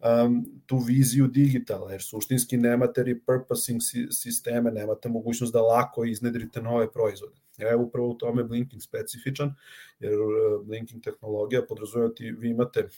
[0.04, 6.92] um, tu viziju digitala, jer suštinski nemate repurposing sisteme, nemate mogućnost da lako iznedrite nove
[6.92, 7.43] proizvode.
[7.58, 9.54] Evo upravo u tome Blinking specifičan,
[9.98, 12.88] jer uh, Blinking tehnologija podrazumijati, vi imate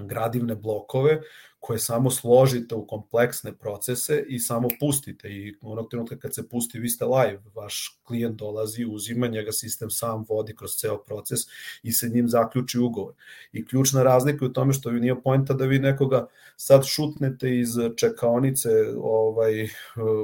[0.00, 1.20] gradivne blokove
[1.60, 6.78] koje samo složite u kompleksne procese i samo pustite i onog trenutka kad se pusti
[6.78, 11.40] vi ste live, vaš klijent dolazi, uzima njega sistem sam vodi kroz ceo proces
[11.82, 13.14] i se njim zaključi ugovor.
[13.52, 16.26] I ključna razlika je u tome što vi nije pojenta da vi nekoga
[16.56, 19.68] sad šutnete iz čekaonice ovaj,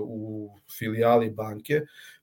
[0.03, 1.81] u filijali banke,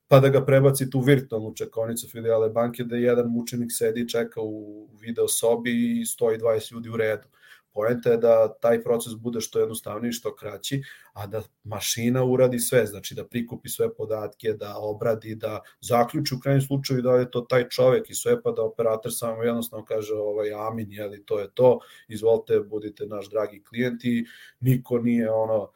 [0.08, 4.42] pa da ga prebacite u virtualnu čekonicu filijale banke da jedan mučenik sedi i čeka
[4.42, 7.28] u video sobi i stoji 20 ljudi u redu.
[7.76, 10.84] Poenta je da taj proces bude što jednostavniji, što kraći,
[11.14, 16.40] a da mašina uradi sve, znači da prikupi sve podatke, da obradi, da zaključi u
[16.40, 20.14] krajnjem slučaju da je to taj čovek i sve, pa da operator samo jednostavno kaže
[20.14, 24.26] ovaj, amin, jeli, to je to, izvolite, budite naš dragi klijent i
[24.60, 25.72] niko nije ono,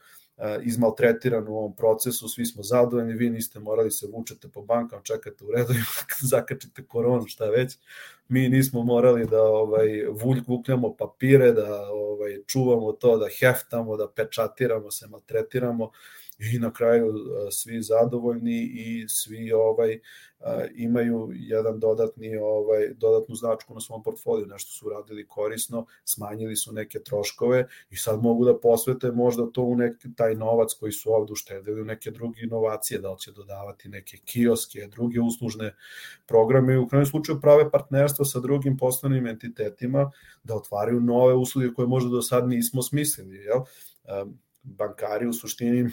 [0.64, 5.46] izmaltretiran u ovom procesu, svi smo zadovoljni, vi niste morali se vučete po bankama, čekate
[5.46, 5.74] u redu,
[6.32, 7.78] zakačite koronu, šta već.
[8.28, 10.06] Mi nismo morali da ovaj
[10.48, 15.92] vukljamo papire, da ovaj čuvamo to, da heftamo, da pečatiramo, se maltretiramo
[16.40, 17.14] i na kraju
[17.52, 20.00] svi zadovoljni i svi ovaj
[20.76, 26.74] imaju jedan dodatni ovaj dodatnu značku na svom portfoliju, nešto su uradili korisno, smanjili su
[26.74, 31.14] neke troškove i sad mogu da posvete možda to u neki taj novac koji su
[31.14, 35.76] ovde uštedili u neke druge inovacije, da li će dodavati neke kioske, druge uslužne
[36.26, 40.12] programe i u krajnjem slučaju prave partnerstva sa drugim poslovnim entitetima
[40.44, 43.60] da otvaraju nove usluge koje možda do sad nismo smislili, jel?
[44.64, 45.90] bankari u suštini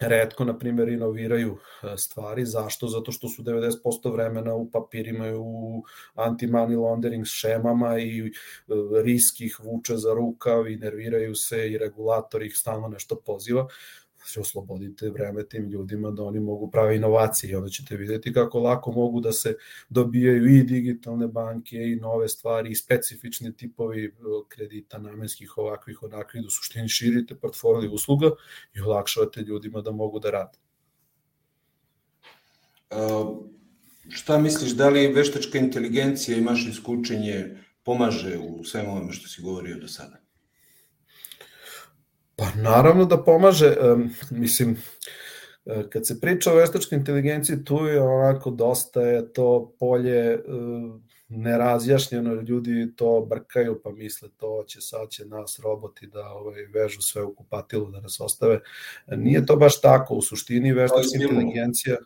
[0.00, 2.44] redko, na primjer, inoviraju e, stvari.
[2.46, 2.88] Zašto?
[2.88, 5.82] Zato što su 90% vremena u papirima i u
[6.14, 8.32] anti-money laundering šemama i e,
[9.04, 13.68] risk ih vuče za rukav i nerviraju se i regulator ih stalno nešto poziva
[14.24, 18.58] se oslobodite vreme tim ljudima da oni mogu prave inovacije i onda ćete videti kako
[18.58, 19.54] lako mogu da se
[19.88, 24.10] dobijaju i digitalne banke i nove stvari i specifični tipovi e,
[24.48, 28.30] kredita namenskih ovakvih onakvih da u suštini širite portfolio usluga
[28.74, 30.58] i olakšavate ljudima da mogu da rade.
[32.90, 33.46] Uh,
[34.08, 39.42] šta misliš, da li veštačka inteligencija i mašinsko učenje pomaže u svemu ovome što si
[39.42, 40.23] govorio do sada?
[42.44, 43.74] Pa naravno da pomaže,
[44.30, 44.76] mislim,
[45.66, 50.40] e, kad se priča o veštačkoj inteligenciji, tu je onako dosta je to polje e,
[51.28, 57.02] nerazjašnjeno, ljudi to brkaju pa misle to će sad će nas roboti da ovaj, vežu
[57.02, 58.60] sve u kupatilu da nas ostave.
[59.06, 61.96] Nije to baš tako, u suštini veštačka inteligencija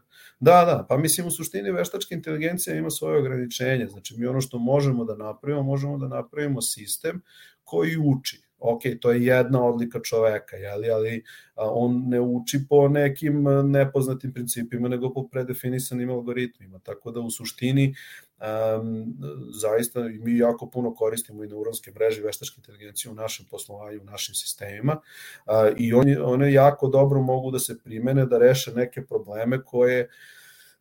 [0.41, 4.59] Da, da, pa mislim u suštini veštačka inteligencija ima svoje ograničenje, znači mi ono što
[4.59, 7.23] možemo da napravimo, možemo da napravimo sistem
[7.65, 11.23] koji uči ok, to je jedna odlika čoveka, jeli, ali
[11.57, 17.95] on ne uči po nekim nepoznatim principima, nego po predefinisanim algoritmima, tako da u suštini
[18.41, 19.17] um,
[19.51, 24.35] zaista mi jako puno koristimo i neuronske mreže veštačke inteligencije u našem poslovanju, u našim
[24.35, 25.01] sistemima
[25.47, 30.09] uh, i oni, one jako dobro mogu da se primene da reše neke probleme koje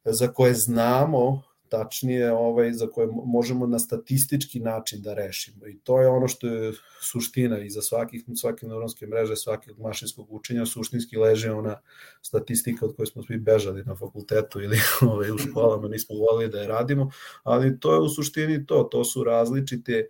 [0.06, 5.68] za koje znamo tačnije ovaj za koje možemo na statistički način da rešimo.
[5.68, 10.34] I to je ono što je suština i za svakih svake neuronske mreže svakog mašinskog
[10.34, 10.66] učenja.
[10.66, 11.82] Suštinski leži ona
[12.22, 14.78] statistika od koje smo svi bežali na fakultetu ili
[15.14, 17.10] ovaj u školama nismo voleli da je radimo
[17.44, 18.84] ali to je u suštini to.
[18.84, 20.08] To su različite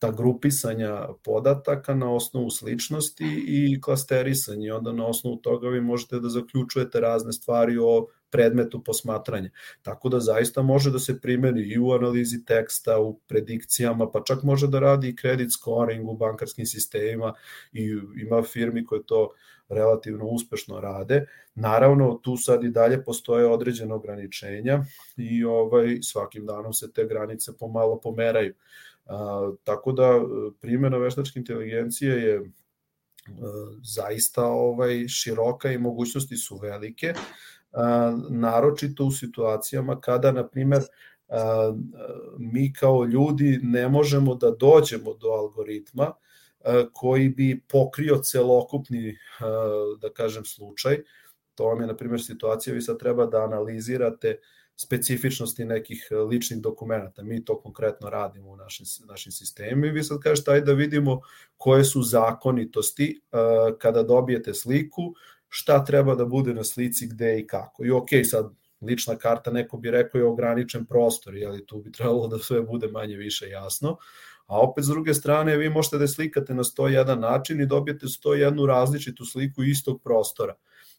[0.00, 4.72] ta grupisanja podataka na osnovu sličnosti i klasterisanje.
[4.72, 9.50] Onda na osnovu toga vi možete da zaključujete razne stvari o predmetu posmatranja.
[9.82, 14.42] Tako da zaista može da se primeni i u analizi teksta, u predikcijama, pa čak
[14.42, 17.34] može da radi i credit scoring u bankarskim sistemima
[17.72, 19.30] i ima firmi koje to
[19.68, 21.26] relativno uspešno rade.
[21.54, 24.84] Naravno, tu sad i dalje postoje određene ograničenja
[25.16, 28.54] i ovaj svakim danom se te granice pomalo pomeraju.
[29.06, 30.20] A, tako da
[30.60, 32.50] primjena veštačke inteligencije je
[33.82, 37.14] zaista ovaj široka i mogućnosti su velike
[38.28, 40.82] naročito u situacijama kada, na primer,
[42.38, 46.12] mi kao ljudi ne možemo da dođemo do algoritma
[46.92, 49.16] koji bi pokrio celokupni,
[50.00, 50.98] da kažem, slučaj.
[51.54, 54.38] To vam je, na primjer, situacija, vi sad treba da analizirate
[54.76, 57.22] specifičnosti nekih ličnih dokumenta.
[57.22, 61.20] Mi to konkretno radimo u našim, našim sistemima vi sad kažete ajde da vidimo
[61.56, 63.20] koje su zakonitosti
[63.78, 65.14] kada dobijete sliku
[65.50, 67.84] šta treba da bude na slici, gde i kako.
[67.84, 72.28] I ok, sad lična karta, neko bi rekao je ograničen prostor, jeli tu bi trebalo
[72.28, 73.96] da sve bude manje više jasno,
[74.46, 78.66] a opet s druge strane vi možete da slikate na 101 način i dobijete 101
[78.66, 80.54] različitu sliku istog prostora.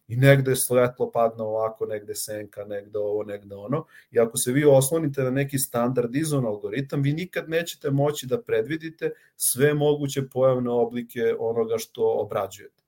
[0.07, 3.85] I negde svetlo padne ovako, negde senka, negde ovo, negde ono.
[4.11, 9.11] I ako se vi oslonite na neki standardizovan algoritam, vi nikad nećete moći da predvidite
[9.35, 12.80] sve moguće pojavne oblike onoga što obrađujete.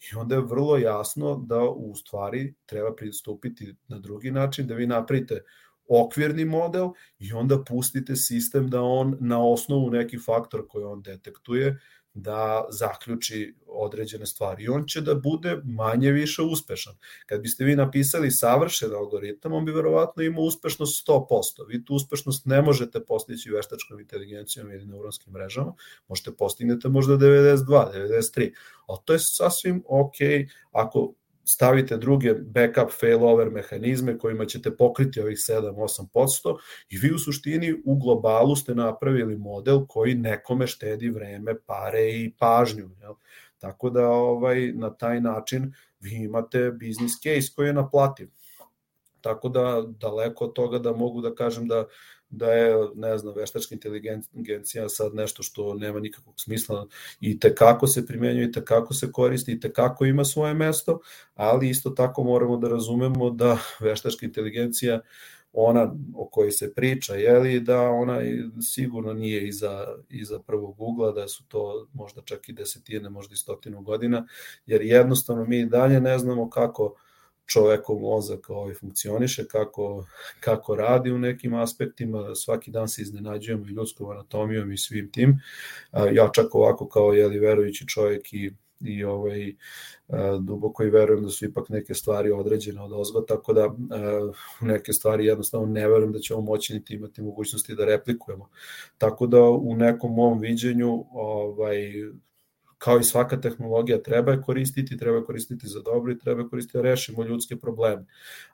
[0.00, 4.86] I onda je vrlo jasno da u stvari treba pristupiti na drugi način, da vi
[4.86, 5.42] napravite
[5.88, 6.88] okvirni model
[7.18, 11.80] i onda pustite sistem da on na osnovu nekih faktora koje on detektuje
[12.14, 16.94] da zaključi određene stvari i on će da bude manje više uspešan.
[17.26, 21.68] Kad biste vi napisali savršen algoritam, on bi verovatno imao uspešnost 100%.
[21.68, 25.74] Vi tu uspešnost ne možete postići veštačkom inteligencijom ili neuronskim mrežama,
[26.08, 28.52] možete postignete možda 92, 93,
[28.86, 30.16] ali to je sasvim ok
[30.72, 31.14] ako
[31.44, 36.56] stavite druge backup failover mehanizme kojima ćete pokriti ovih 7-8%
[36.90, 42.32] i vi u suštini u globalu ste napravili model koji nekome štedi vreme, pare i
[42.38, 42.90] pažnju.
[43.00, 43.14] Jel?
[43.58, 48.28] Tako da ovaj na taj način vi imate business case koji je naplativ.
[49.20, 51.84] Tako da daleko od toga da mogu da kažem da
[52.30, 56.86] da je, ne znam, veštačka inteligencija sad nešto što nema nikakvog smisla
[57.20, 60.54] i te kako se primenjuje, i te kako se koristi, i te kako ima svoje
[60.54, 61.00] mesto,
[61.34, 65.00] ali isto tako moramo da razumemo da veštačka inteligencija
[65.52, 68.20] ona o kojoj se priča, je li da ona
[68.62, 73.36] sigurno nije iza, iza prvog Google, da su to možda čak i desetine, možda i
[73.36, 74.26] stotinu godina,
[74.66, 76.94] jer jednostavno mi dalje ne znamo kako
[77.52, 80.06] čovekov mozak ovaj funkcioniše, kako,
[80.40, 85.40] kako radi u nekim aspektima, svaki dan se iznenađujemo i ljudskom anatomijom i svim tim.
[86.12, 89.54] Ja čak ovako kao jeli verujući čovjek i i ovaj
[90.40, 93.74] duboko i verujem da su ipak neke stvari određene od ozgo, tako da
[94.60, 98.48] neke stvari jednostavno ne verujem da ćemo moći niti imati mogućnosti da replikujemo.
[98.98, 101.92] Tako da u nekom mom viđenju ovaj
[102.80, 106.82] kao i svaka tehnologija treba je koristiti, treba koristiti za dobro i treba koristiti da
[106.82, 108.06] rešimo ljudske probleme.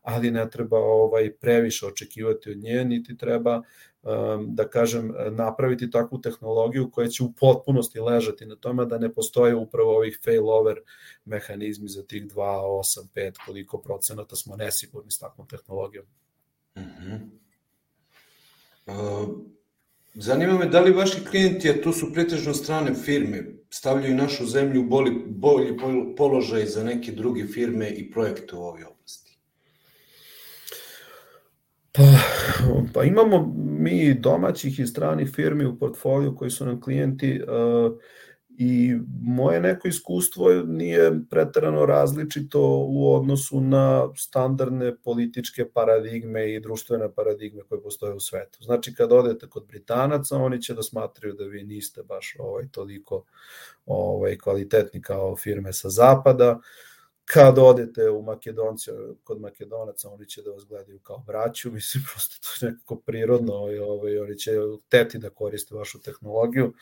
[0.02, 3.56] Ali ne treba ovaj previše očekivati od nje, niti treba
[4.02, 9.14] um, da kažem napraviti takvu tehnologiju koja će u potpunosti ležati na tome da ne
[9.14, 10.80] postoje upravo ovih failover
[11.24, 16.06] mehanizmi za tih 2, 8, 5, koliko procenata smo nesigurni s takvom tehnologijom.
[16.76, 17.20] Mm -hmm.
[20.14, 24.80] zanima me da li vaši klijenti, a to su pretežno strane firme, stavljaju našu zemlju
[24.80, 25.76] u bolji, bolji
[26.16, 29.38] položaj za neke druge firme i projekte u ovoj oblasti?
[31.92, 32.02] Pa,
[32.94, 37.92] pa imamo mi domaćih i stranih firmi u portfoliju koji su nam klijenti uh,
[38.58, 47.12] I moje neko iskustvo nije pretarano različito u odnosu na standardne političke paradigme i društvene
[47.12, 48.58] paradigme koje postoje u svetu.
[48.62, 53.24] Znači, kad odete kod Britanaca, oni će da smatraju da vi niste baš ovaj, toliko
[53.86, 56.60] ovaj, kvalitetni kao firme sa zapada,
[57.32, 58.90] kad odete u Makedonci,
[59.24, 63.72] kod Makedonaca, oni će da vas gledaju kao braću, mislim, prosto to je nekako prirodno
[63.72, 64.52] i ovaj, oni će
[64.88, 66.74] teti da koriste vašu tehnologiju.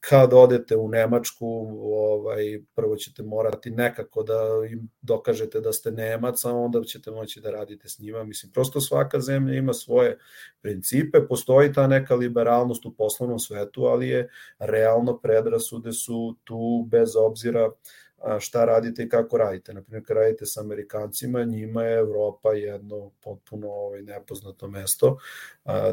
[0.00, 1.46] Kad odete u Nemačku,
[1.82, 7.40] ovaj, prvo ćete morati nekako da im dokažete da ste Nemac, a onda ćete moći
[7.40, 8.24] da radite s njima.
[8.24, 10.18] Mislim, prosto svaka zemlja ima svoje
[10.60, 14.28] principe, postoji ta neka liberalnost u poslovnom svetu, ali je
[14.58, 17.70] realno predrasude su tu bez obzira
[18.40, 19.74] šta radite i kako radite.
[19.74, 25.18] Naprimjer, kad radite sa Amerikancima, njima je Evropa jedno potpuno ovaj, nepoznato mesto,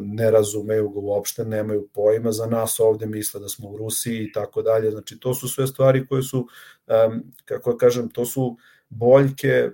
[0.02, 4.32] ne razumeju ga uopšte, nemaju pojma, za nas ovde misle da smo u Rusiji i
[4.32, 4.92] tako dalje.
[4.92, 6.48] Znači, to su sve stvari koje su,
[7.46, 8.58] kako da kažem, to su
[8.90, 9.70] boljke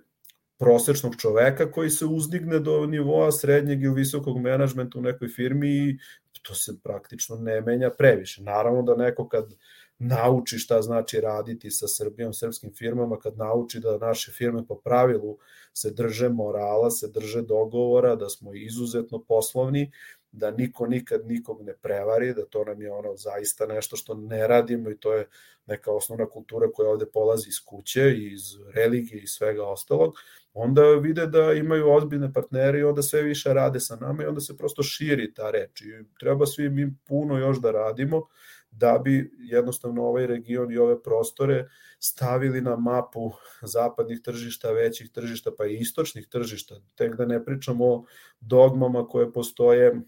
[0.58, 5.98] prosečnog čoveka koji se uzdigne do nivoa srednjeg i visokog menadžmenta u nekoj firmi i
[6.42, 8.44] to se praktično ne menja previše.
[8.44, 9.56] Naravno da neko kad
[10.02, 15.38] nauči šta znači raditi sa Srbijom, srpskim firmama, kad nauči da naše firme po pravilu
[15.74, 19.92] se drže morala, se drže dogovora, da smo izuzetno poslovni,
[20.32, 24.48] da niko nikad nikog ne prevari, da to nam je ono zaista nešto što ne
[24.48, 25.28] radimo i to je
[25.66, 28.42] neka osnovna kultura koja ovde polazi iz kuće, iz
[28.74, 30.14] religije i svega ostalog,
[30.54, 34.42] onda vide da imaju ozbiljne partnere i onda sve više rade sa nama i onda
[34.42, 35.86] se prosto širi ta reč i
[36.20, 38.28] treba svi mi puno još da radimo,
[38.72, 41.68] da bi jednostavno ovaj region i ove prostore
[42.00, 46.76] stavili na mapu zapadnih tržišta, većih tržišta, pa i istočnih tržišta.
[46.96, 48.06] Tek da ne pričamo o
[48.40, 50.02] dogmama koje postoje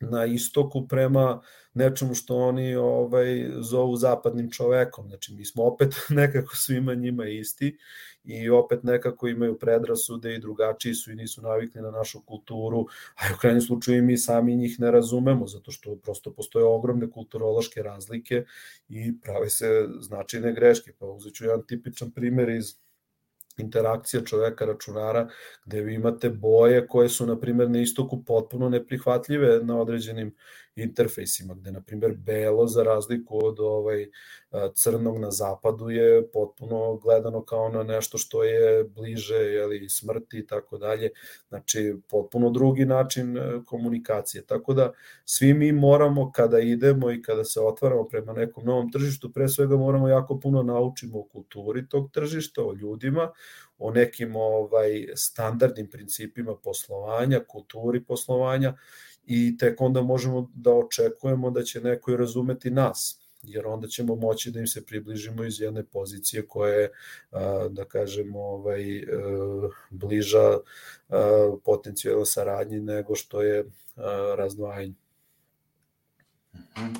[0.00, 1.40] na istoku prema
[1.74, 5.08] nečemu što oni ovaj zovu zapadnim čovekom.
[5.08, 7.78] Znači mi smo opet nekako svima njima isti
[8.24, 13.34] i opet nekako imaju predrasude i drugačiji su i nisu navikli na našu kulturu, a
[13.34, 18.44] u krajnjem slučaju mi sami njih ne razumemo, zato što prosto postoje ogromne kulturološke razlike
[18.88, 20.92] i prave se značajne greške.
[20.98, 22.85] Pa uzet ću jedan tipičan primer iz
[23.56, 25.28] interakcija čoveka računara
[25.64, 30.34] gde vi imate boje koje su na primjer na istoku potpuno neprihvatljive na određenim
[30.76, 34.06] interfejsima, gde, na primjer, belo, za razliku od ovaj,
[34.74, 40.46] crnog na zapadu, je potpuno gledano kao na nešto što je bliže jeli, smrti i
[40.46, 41.10] tako dalje.
[41.48, 44.46] Znači, potpuno drugi način e, komunikacije.
[44.46, 44.92] Tako da,
[45.24, 49.76] svi mi moramo, kada idemo i kada se otvaramo prema nekom novom tržištu, pre svega
[49.76, 53.30] moramo jako puno naučimo o kulturi tog tržišta, o ljudima,
[53.78, 58.76] o nekim ovaj standardnim principima poslovanja, kulturi poslovanja
[59.26, 64.16] i tek onda možemo da očekujemo da će neko i razumeti nas jer onda ćemo
[64.16, 66.90] moći da im se približimo iz jedne pozicije koja je,
[67.70, 69.04] da kažemo, ovaj, e,
[69.90, 70.58] bliža
[71.64, 73.64] potencijalno saradnji nego što je
[74.36, 74.94] razdvajanje.
[76.78, 76.94] Mhm.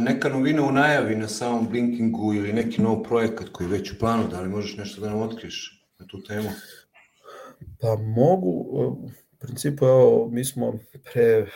[0.00, 3.98] neka novina u najavi na samom Blinkingu ili neki nov projekat koji je već u
[3.98, 6.48] planu, da li možeš nešto da nam otkriješ na tu temu?
[7.80, 8.76] Pa mogu,
[9.38, 10.78] u principu, evo, mi smo
[11.12, 11.46] pre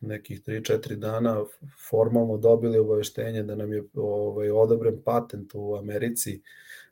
[0.00, 1.44] nekih 3-4 dana
[1.90, 6.40] formalno dobili obaveštenje da nam je ovaj, odobren patent u Americi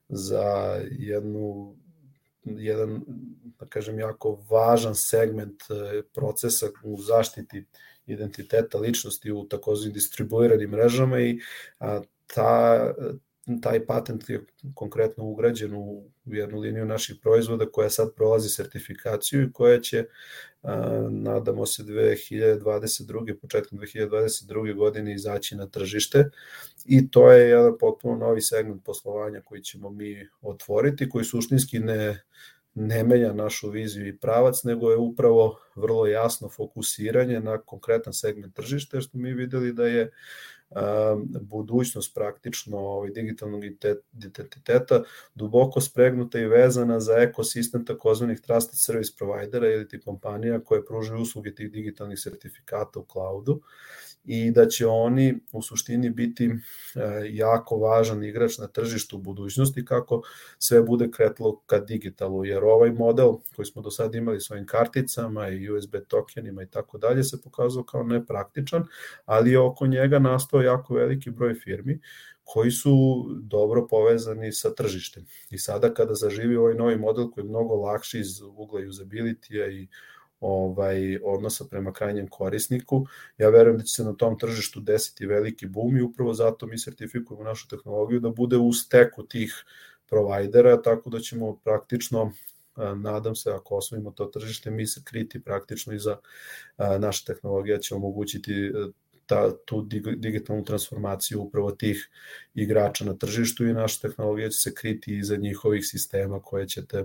[0.09, 1.77] za jednu
[2.45, 3.01] jedan,
[3.59, 7.67] da kažem, jako važan segment e, procesa u zaštiti
[8.07, 11.39] identiteta ličnosti u takozvanim distribuiranim mrežama i
[11.79, 12.95] a, ta,
[13.63, 19.53] taj patent je konkretno ugrađen u jednu liniju naših proizvoda koja sad prolazi sertifikaciju i
[19.53, 20.05] koja će,
[21.11, 23.35] nadamo se, 2022.
[23.41, 24.75] početkom 2022.
[24.75, 26.31] godine izaći na tržište
[26.85, 32.25] i to je jedan potpuno novi segment poslovanja koji ćemo mi otvoriti, koji suštinski ne
[32.75, 38.55] ne menja našu viziju i pravac, nego je upravo vrlo jasno fokusiranje na konkretan segment
[38.55, 40.11] tržišta, što mi videli da je
[41.41, 43.63] budućnost praktično ovaj, digitalnog
[44.13, 45.03] identiteta
[45.35, 51.21] duboko spregnuta i vezana za ekosistem takozvanih trusted service providera ili ti kompanija koje pružaju
[51.21, 53.61] usluge tih digitalnih sertifikata u cloudu
[54.25, 56.55] i da će oni u suštini biti e,
[57.31, 60.23] jako važan igrač na tržištu u budućnosti kako
[60.59, 65.49] sve bude kretlo ka digitalu, jer ovaj model koji smo do sada imali svojim karticama
[65.49, 68.85] i USB tokenima i tako dalje se pokazao kao nepraktičan,
[69.25, 72.01] ali je oko njega nastao jako veliki broj firmi
[72.45, 75.27] koji su dobro povezani sa tržištem.
[75.51, 79.89] I sada kada zaživi ovaj novi model koji je mnogo lakši iz ugla usability-a i
[80.45, 83.07] ovaj odnosa prema krajnjem korisniku.
[83.39, 86.79] Ja verujem da će se na tom tržištu desiti veliki boom i upravo zato mi
[86.79, 89.65] sertifikujemo našu tehnologiju da bude u steku tih
[90.09, 92.33] provajdera, tako da ćemo praktično
[92.97, 96.17] nadam se ako osvojimo to tržište, mi se kriti praktično i za
[96.99, 98.71] naša tehnologija će omogućiti e,
[99.27, 99.83] ta, tu
[100.17, 102.11] digitalnu transformaciju upravo tih
[102.55, 107.05] igrača na tržištu i naša tehnologija će se kriti iza njihovih sistema koje ćete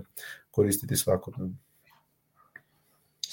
[0.50, 1.69] koristiti svakodnevno.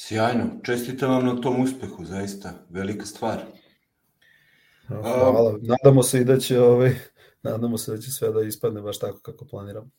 [0.08, 3.42] Sjajno, čestitam vam na tom uspehu, zaista, velika stvar.
[4.88, 6.96] Hvala, nadamo se i da će ovaj,
[7.44, 9.92] nadamo se da će sve da ispadne baš tako kako planiram.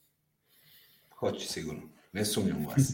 [1.18, 1.80] Hoće sigurno,
[2.12, 2.92] ne sumnjam u vas.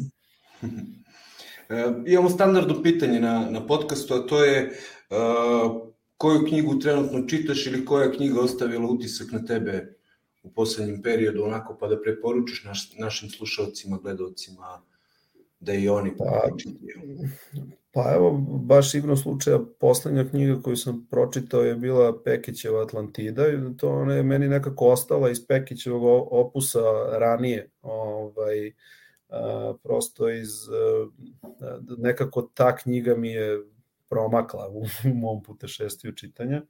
[1.69, 4.79] e, imamo standardno pitanje na, na podcastu, a to je
[5.11, 5.83] uh,
[6.17, 9.97] koju knjigu trenutno čitaš ili koja knjiga ostavila utisak na tebe
[10.43, 14.83] u poslednjem periodu, onako pa da preporučiš naš, našim slušalcima, gledalcima,
[15.65, 16.49] da i oni pa,
[17.93, 18.31] pa evo,
[18.63, 24.15] baš igrom slučaja, poslednja knjiga koju sam pročitao je bila Pekićeva Atlantida i to ona
[24.15, 26.81] je meni nekako ostala iz Pekićevog opusa
[27.19, 27.71] ranije.
[27.83, 28.73] Ovaj,
[29.29, 33.61] a, prosto iz a, nekako ta knjiga mi je
[34.09, 36.63] promakla u, u mom putešestiju čitanja.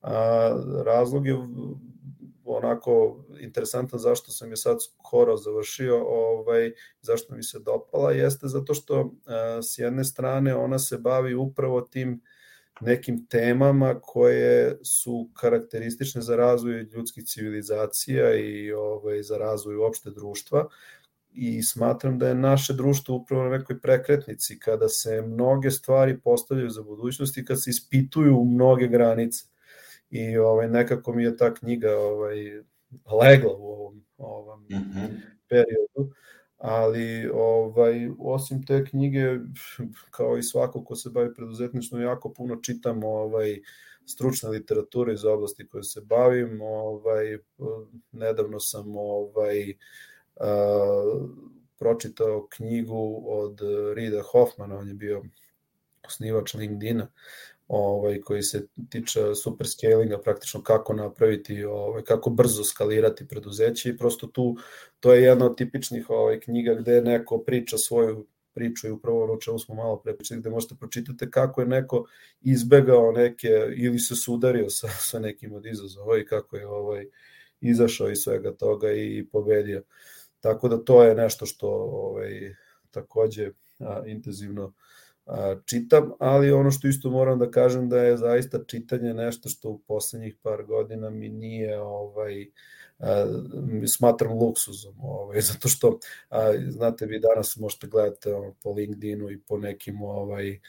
[0.00, 0.50] A,
[0.84, 1.36] razlog je
[2.56, 8.74] onako interesantan zašto sam je sad skoro završio, ovaj, zašto mi se dopala, jeste zato
[8.74, 12.22] što a, s jedne strane ona se bavi upravo tim
[12.80, 20.68] nekim temama koje su karakteristične za razvoj ljudskih civilizacija i ovaj, za razvoj uopšte društva.
[21.32, 26.70] I smatram da je naše društvo upravo na nekoj prekretnici kada se mnoge stvari postavljaju
[26.70, 29.44] za budućnost i kad se ispituju mnoge granice
[30.10, 32.62] i ovaj nekako mi je ta knjiga ovaj
[33.22, 35.08] legla u ovom ovom mm -hmm.
[35.48, 36.14] periodu
[36.58, 39.38] ali ovaj osim te knjige
[40.10, 43.60] kao i svako ko se bavi preduzetništvom jako puno čitam ovaj
[44.06, 47.38] stručne literature iz oblasti koje se bavim ovaj
[48.12, 51.30] nedavno sam ovaj uh,
[51.78, 53.60] pročitao knjigu od
[53.94, 55.22] Rida Hoffmana on je bio
[56.06, 57.08] osnivač LinkedIna
[57.72, 63.96] ovaj koji se tiče super scalinga, praktično kako napraviti, ovaj kako brzo skalirati preduzeće i
[63.96, 64.56] prosto tu
[65.00, 69.36] to je jedna od tipičnih ovaj knjiga gde neko priča svoju priču i upravo ono
[69.36, 72.04] čemu smo malo prepričali, gde možete pročitati kako je neko
[72.40, 77.06] izbegao neke ili se sudario sa, sa nekim od izazova i kako je ovaj
[77.60, 79.82] izašao iz svega toga i pobedio.
[80.40, 82.54] Tako da to je nešto što ovaj
[82.90, 84.72] takođe a, intenzivno
[85.64, 89.78] čitam, ali ono što isto moram da kažem da je zaista čitanje nešto što u
[89.78, 92.46] poslednjih par godina mi nije ovaj
[93.86, 95.98] smatram luksuzom, ovaj, zato što
[96.68, 98.28] znate vi danas možete gledati
[98.62, 100.60] po LinkedInu i po nekim ovaj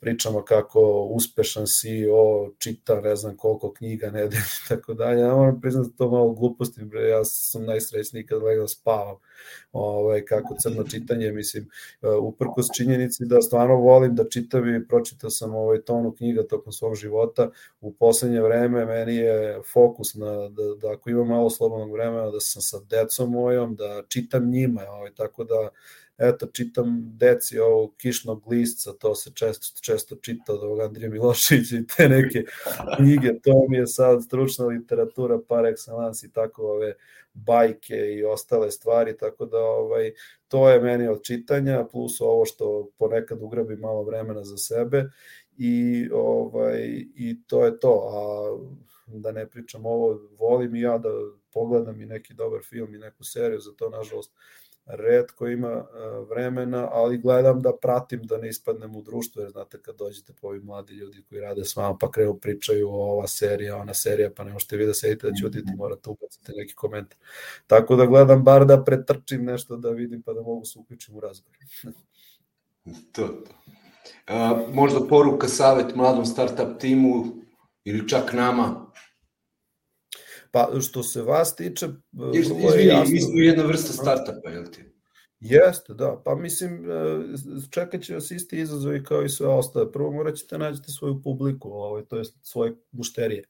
[0.00, 5.20] pričamo kako uspešan CEO čita ne znam koliko knjiga nedelje i tako dalje.
[5.20, 9.16] Ja moram priznati da to malo gluposti, bre, ja sam najsrećniji kad legam spavam.
[9.72, 11.68] Ovaj, kako crno čitanje, mislim,
[12.22, 16.94] uprkos činjenici da stvarno volim da čitam i pročitao sam ovaj tonu knjiga tokom svog
[16.94, 17.50] života.
[17.80, 22.40] U poslednje vreme meni je fokus na, da, da ako imam malo slobodnog vremena, da
[22.40, 25.68] sam sa decom mojom, da čitam njima, ovaj, tako da
[26.20, 31.76] eto, čitam deci ovog kišnog listca, to se često, često čita od ovog Andrija Miloševića
[31.76, 32.44] i te neke
[32.96, 36.94] knjige, to mi je sad stručna literatura par excellence i tako ove
[37.34, 40.12] bajke i ostale stvari, tako da ovaj,
[40.48, 45.04] to je meni od čitanja, plus ovo što ponekad ugrabi malo vremena za sebe
[45.58, 48.20] i, ovaj, i to je to, a
[49.06, 51.08] da ne pričam ovo, volim i ja da
[51.52, 54.32] pogledam i neki dobar film i neku seriju, za to nažalost
[54.92, 55.84] redko ima e,
[56.30, 60.46] vremena, ali gledam da pratim da ne ispadnem u društvo, jer znate kad dođete po
[60.46, 64.30] ovi mladi ljudi koji rade s vama, pa krenu pričaju o ova serija, ona serija,
[64.36, 67.18] pa ne možete vi da sedite da ćutite, morate ubaciti neki komentar.
[67.66, 71.20] Tako da gledam bar da pretrčim nešto da vidim pa da mogu se uključiti u
[71.20, 71.56] razgovor.
[73.12, 73.54] to, to.
[74.26, 77.24] A, možda poruka, savet mladom startup timu
[77.84, 78.86] ili čak nama
[80.50, 81.88] Pa što se vas tiče...
[82.34, 83.12] Izvini, jasno...
[83.12, 84.84] mi smo jedna vrsta startupa, jel ti?
[85.40, 86.22] Jeste, da.
[86.24, 86.96] Pa mislim, e,
[87.70, 89.92] čekat će vas isti izazovi kao i sve ostale.
[89.92, 93.44] Prvo morat ćete nađete svoju publiku, ovaj, to je svoje mušterije.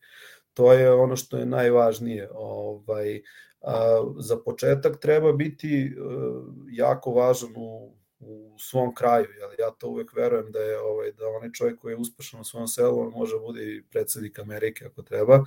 [0.54, 2.28] To je ono što je najvažnije.
[2.34, 3.22] Ovaj,
[3.60, 9.26] a, za početak treba biti uh, jako važan u u svom kraju.
[9.38, 9.50] Jel?
[9.58, 12.68] Ja to uvek verujem da je ovaj, da onaj čovjek koji je uspešan u svom
[12.68, 15.44] selu, on može bude i predsednik Amerike ako treba.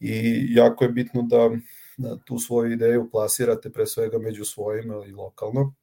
[0.00, 1.50] I jako je bitno da,
[1.96, 5.74] da tu svoju ideju plasirate pre svega među svojima i lokalno.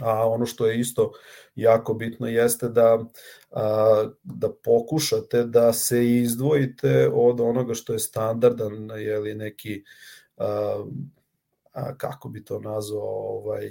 [0.00, 1.12] A ono što je isto
[1.54, 3.04] jako bitno jeste da,
[3.50, 9.84] a, da pokušate da se izdvojite od onoga što je standardan, je li neki
[10.36, 10.84] a,
[11.72, 13.68] a, kako bi to nazvao, ovaj,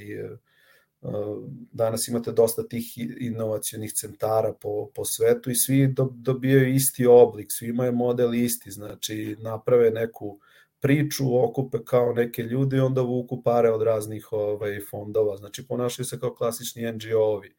[1.71, 7.69] danas imate dosta tih inovacionih centara po, po svetu i svi dobijaju isti oblik, svi
[7.69, 10.39] imaju model isti, znači naprave neku
[10.81, 16.05] priču, okupe kao neke ljudi i onda vuku pare od raznih ovaj, fondova, znači ponašaju
[16.05, 17.55] se kao klasični NGO-ovi.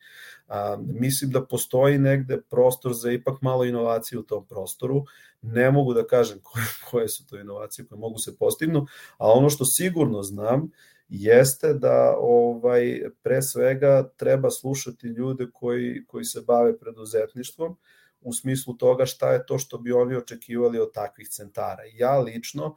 [0.79, 5.05] Mislim da postoji negde prostor za ipak malo inovacije u tom prostoru,
[5.43, 8.87] ne mogu da kažem koje, koje su to inovacije koje mogu se postignu,
[9.19, 10.71] a ono što sigurno znam
[11.09, 17.77] jeste da ovaj pre svega treba slušati ljude koji koji se bave preduzetništvom
[18.21, 21.83] u smislu toga šta je to što bi oni očekivali od takvih centara.
[21.95, 22.77] Ja lično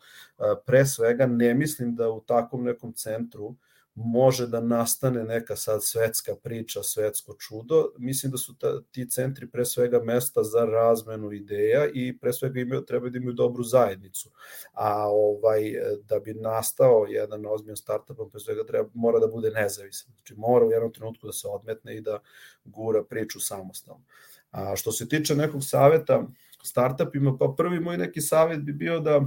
[0.65, 3.56] pre svega ne mislim da u takvom nekom centru
[3.95, 7.91] može da nastane neka sad svetska priča, svetsko čudo.
[7.97, 12.59] Mislim da su ta, ti centri pre svega mesta za razmenu ideja i pre svega
[12.59, 14.31] imaju, treba da imaju dobru zajednicu.
[14.73, 15.61] A ovaj
[16.03, 20.13] da bi nastao jedan ozbiljan startup, pre svega treba, mora da bude nezavisan.
[20.13, 22.19] Znači mora u jednom trenutku da se odmetne i da
[22.65, 24.03] gura priču samostalno.
[24.51, 26.27] A što se tiče nekog saveta
[26.63, 29.22] startupima, pa prvi moj neki savet bi bio da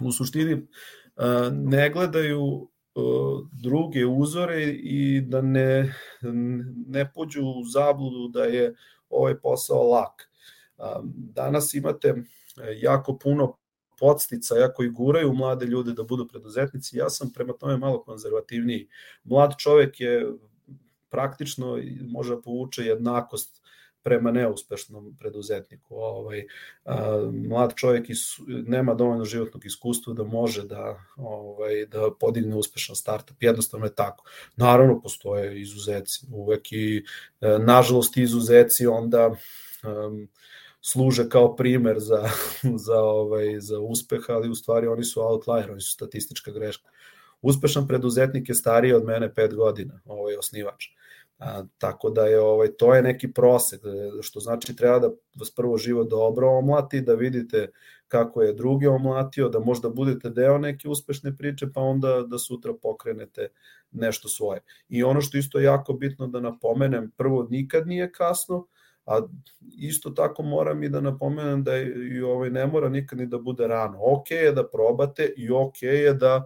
[0.00, 0.66] u suštini
[1.52, 2.68] ne gledaju
[3.52, 5.94] druge uzore i da ne,
[6.86, 8.74] ne pođu u zabludu da je
[9.10, 10.30] ovaj posao lak.
[11.14, 12.14] Danas imate
[12.80, 13.56] jako puno
[13.98, 16.96] podstica, koji guraju mlade ljude da budu preduzetnici.
[16.96, 18.88] Ja sam prema tome malo konzervativniji.
[19.24, 20.26] Mlad čovek je
[21.08, 21.78] praktično
[22.08, 23.62] može da povuče jednakost
[24.06, 25.96] prema neuspešnom preduzetniku.
[25.96, 26.44] Ovaj,
[26.84, 32.96] a, mlad čovjek is, nema dovoljno životnog iskustva da može da, ovaj, da podigne uspešan
[32.96, 33.42] startup.
[33.42, 34.24] Jednostavno je tako.
[34.56, 36.26] Naravno, postoje izuzeci.
[36.32, 37.04] Uvek i,
[37.40, 40.28] e, nažalost, izuzeci onda um,
[40.80, 42.22] služe kao primer za,
[42.86, 46.90] za, ovaj, za uspeh, ali u stvari oni su outlier, oni su statistička greška.
[47.42, 50.84] Uspešan preduzetnik je stariji od mene pet godina, ovaj osnivač.
[51.38, 55.54] A, tako da je ovaj to je neki prosek e, što znači treba da vas
[55.54, 57.68] prvo živo dobro omlati da vidite
[58.08, 62.72] kako je drugi omlatio da možda budete deo neke uspešne priče pa onda da sutra
[62.82, 63.48] pokrenete
[63.90, 64.60] nešto svoje.
[64.88, 68.66] I ono što isto jako bitno da napomenem prvo nikad nije kasno
[69.06, 69.20] a
[69.78, 73.66] isto tako moram i da napomenem da i ovaj ne mora nikad ni da bude
[73.66, 73.98] rano.
[74.00, 76.44] Ok je da probate i ok je da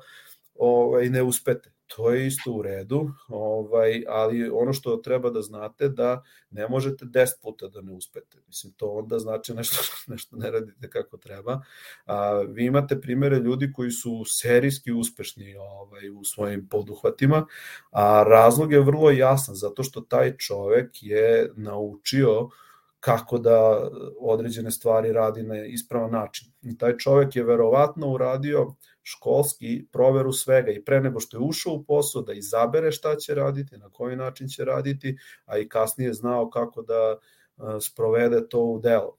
[0.55, 5.89] ovaj ne uspete to je isto u redu, ovaj, ali ono što treba da znate
[5.89, 8.39] da ne možete 10 puta da ne uspete.
[8.47, 9.77] Mislim, to onda znači nešto,
[10.13, 11.61] nešto ne radite kako treba.
[12.07, 17.47] A, vi imate primere ljudi koji su serijski uspešni ovaj, u svojim poduhvatima,
[17.91, 22.49] a razlog je vrlo jasan, zato što taj čovek je naučio
[23.01, 23.89] kako da
[24.21, 26.49] određene stvari radi na ispravan način.
[26.63, 31.73] I taj čovek je verovatno uradio školski proveru svega i pre nego što je ušao
[31.73, 36.13] u posao da izabere šta će raditi, na koji način će raditi, a i kasnije
[36.13, 37.17] znao kako da
[37.81, 39.17] sprovede to u delo.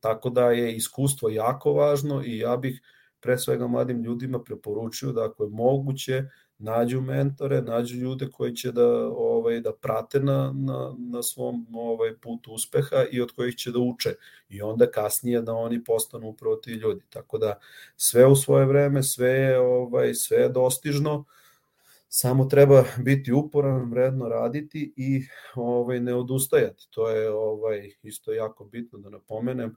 [0.00, 2.82] Tako da je iskustvo jako važno i ja bih
[3.20, 6.24] pre svega mladim ljudima preporučio da ako je moguće
[6.62, 12.16] nađu mentore, nađu ljude koji će da ovaj da prate na, na, na svom ovaj
[12.16, 14.14] putu uspeha i od kojih će da uče
[14.48, 17.02] i onda kasnije da oni postanu upravo ti ljudi.
[17.10, 17.58] Tako da
[17.96, 21.24] sve u svoje vreme, sve je ovaj sve je dostižno.
[22.08, 25.22] Samo treba biti uporan, vredno raditi i
[25.54, 26.88] ovaj ne odustajati.
[26.90, 29.76] To je ovaj isto jako bitno da napomenem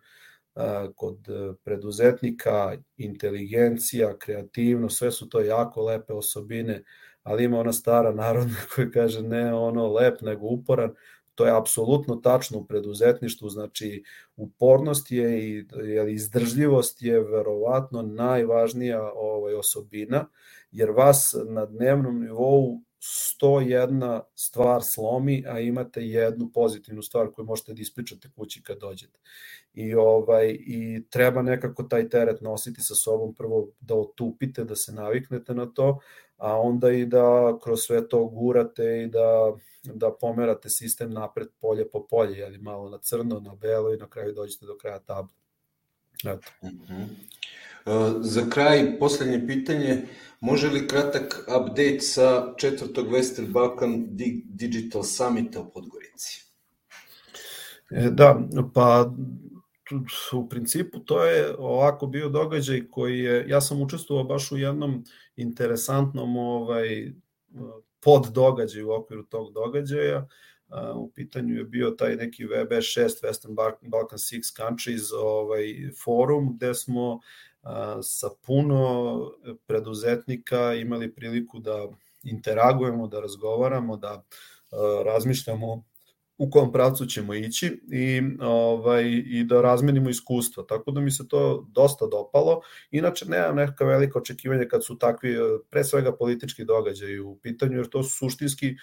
[0.96, 6.84] kod e, preduzetnika, inteligencija, kreativnost, sve su to jako lepe osobine,
[7.24, 10.94] ali ima ona stara narodna koja kaže ne ono lep nego uporan,
[11.36, 14.04] to je apsolutno tačno u preduzetništvu, znači
[14.36, 15.66] upornost je i
[16.08, 20.28] izdržljivost je verovatno najvažnija ovaj osobina,
[20.72, 22.82] jer vas na dnevnom nivou
[23.42, 29.20] 101 stvar slomi, a imate jednu pozitivnu stvar koju možete da ispričate kući kad dođete.
[29.74, 34.92] I ovaj i treba nekako taj teret nositi sa sobom prvo da otupite, da se
[34.92, 36.00] naviknete na to,
[36.38, 39.56] a onda i da kroz sve to gurate i da
[39.94, 44.10] da pomerate sistem napred polje po polje, ali malo na crno, na belo i na
[44.10, 45.34] kraju dođete do kraja tabla.
[46.20, 46.52] Eto.
[46.62, 47.06] Uh -huh.
[48.22, 50.02] Za kraj, poslednje pitanje,
[50.40, 54.08] može li kratak update sa četvrtog Western Balkan
[54.46, 56.46] Digital Summita u Podgorici?
[57.92, 58.42] E, da,
[58.74, 59.14] pa
[60.34, 65.04] u principu to je ovako bio događaj koji je, ja sam učestvovao baš u jednom
[65.36, 67.12] interesantnom ovaj,
[68.00, 70.28] pod događaj u okviru tog događaja,
[70.96, 75.66] u pitanju je bio taj neki VB6 Western Balkan 6 Countries ovaj
[76.04, 77.20] forum gde smo
[78.02, 79.32] sa puno
[79.68, 81.88] preduzetnika imali priliku da
[82.24, 84.24] interagujemo, da razgovaramo, da
[85.06, 85.84] razmišljamo
[86.38, 90.64] u kom pravcu ćemo ići i ovaj i da razmenimo iskustva.
[90.70, 92.62] Tako da mi se to dosta dopalo.
[92.92, 95.36] Inače nemam neka velika očekivanja kad su takvi
[95.70, 98.76] pre svega politički događaji u pitanju jer to su suštinski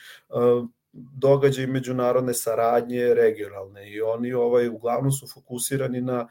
[0.93, 6.29] događaji međunarodne saradnje regionalne i oni ovaj uglavnom su fokusirani na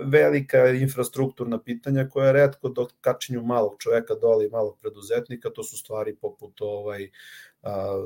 [0.00, 6.16] velika infrastrukturna pitanja koja redko kačinju malog čoveka dole i malog preduzetnika, to su stvari
[6.16, 7.10] poput ovaj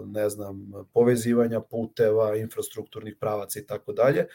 [0.06, 4.26] ne znam, povezivanja puteva, infrastrukturnih pravaca i tako dalje.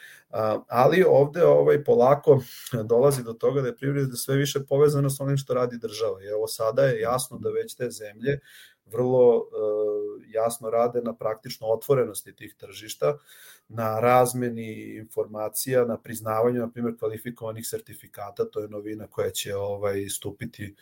[0.68, 2.40] Ali ovde ovaj polako
[2.84, 6.22] dolazi do toga da je privreda sve više povezana sa onim što radi država.
[6.22, 8.40] I evo sada je jasno da već te zemlje
[8.86, 9.44] vrlo uh,
[10.28, 13.18] jasno rade na praktično otvorenosti tih tržišta,
[13.68, 20.08] na razmeni informacija, na priznavanju, na primjer, kvalifikovanih sertifikata, to je novina koja će ovaj
[20.08, 20.74] stupiti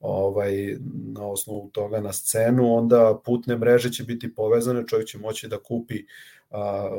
[0.00, 0.76] ovaj
[1.14, 5.58] na osnovu toga na scenu, onda putne mreže će biti povezane, čovjek će moći da
[5.58, 6.04] kupi
[6.50, 6.90] a,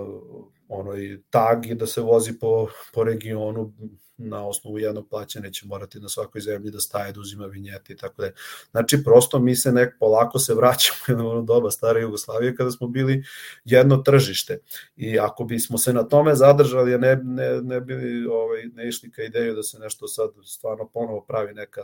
[0.67, 3.73] onoj tag i da se vozi po, po regionu
[4.17, 7.95] na osnovu jednog plaća neće morati na svakoj zemlji da staje, da uzima vinjete i
[7.95, 8.29] tako da.
[8.71, 12.87] Znači, prosto mi se nek polako se vraćamo u ono doba stare Jugoslavije kada smo
[12.87, 13.23] bili
[13.65, 14.59] jedno tržište.
[14.95, 19.23] I ako bismo se na tome zadržali, ne, ne, ne bili ovaj, ne išli ka
[19.23, 21.81] ideju da se nešto sad stvarno ponovo pravi neka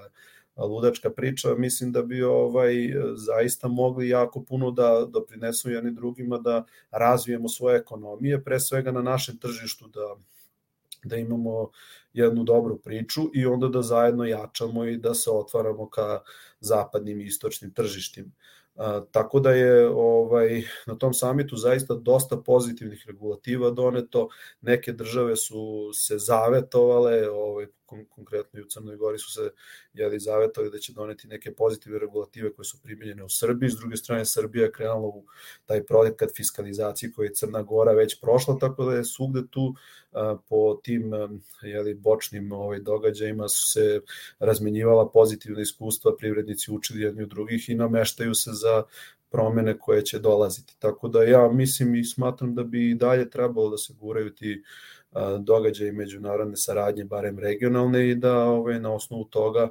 [0.58, 2.74] ludačka priča, mislim da bi ovaj
[3.16, 9.02] zaista mogli jako puno da doprinesu jedni drugima da razvijemo svoje ekonomije, pre svega na
[9.02, 10.16] našem tržištu da
[11.04, 11.70] da imamo
[12.14, 16.22] jednu dobru priču i onda da zajedno jačamo i da se otvaramo ka
[16.60, 18.32] zapadnim i istočnim tržištima.
[18.76, 24.30] A, tako da je ovaj na tom samitu zaista dosta pozitivnih regulativa doneto.
[24.62, 29.52] Neke države su se zavetovale, ovaj konkretno i u Crnoj Gori su se
[29.94, 33.70] jeli zavetovali da će doneti neke pozitivne regulative koje su primjenjene u Srbiji.
[33.70, 35.26] S druge strane, Srbija je krenula u
[35.66, 39.76] taj projekat fiskalizacije koji je Crna Gora već prošla, tako da je svugde tu
[40.50, 41.12] po tim
[41.62, 44.02] jeli, bočnim ovaj, događajima su se
[44.40, 48.84] razmenjivala pozitivna iskustva, privrednici učili jedni od drugih i nameštaju se za
[49.30, 50.76] promene koje će dolaziti.
[50.80, 54.64] Tako da ja mislim i smatram da bi dalje trebalo da se guraju ti
[55.40, 59.70] događaji međunarodne saradnje, barem regionalne i da ovaj, na osnovu toga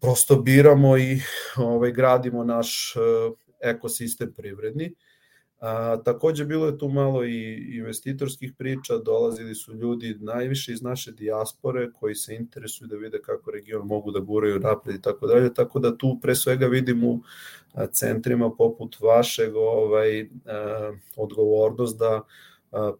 [0.00, 1.20] prosto biramo i
[1.56, 3.00] ovaj, gradimo naš e,
[3.60, 4.94] ekosistem privredni.
[5.60, 11.12] A, takođe bilo je tu malo i investitorskih priča, dolazili su ljudi najviše iz naše
[11.12, 15.54] dijaspore koji se interesuju da vide kako region mogu da guraju napred i tako dalje,
[15.54, 17.20] tako da tu pre svega vidim u
[17.92, 22.22] centrima poput vašeg ovaj, a, odgovornost da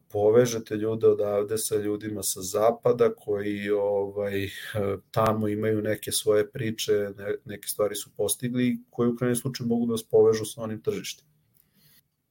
[0.08, 4.48] povežete ljude odavde sa ljudima sa zapada koji ovaj
[5.10, 7.10] tamo imaju neke svoje priče,
[7.44, 11.28] neke stvari su postigli koji u krajnjem slučaju mogu da vas povežu sa onim tržištima.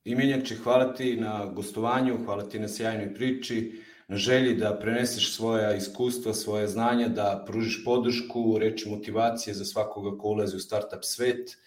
[0.03, 5.75] Imenjače, hvala ti na gostovanju, hvala ti na sjajnoj priči, na želji da preneseš svoja
[5.75, 11.57] iskustva, svoje znanja, da pružiš podršku, reči motivacije za svakoga ko ulazi u startup svet.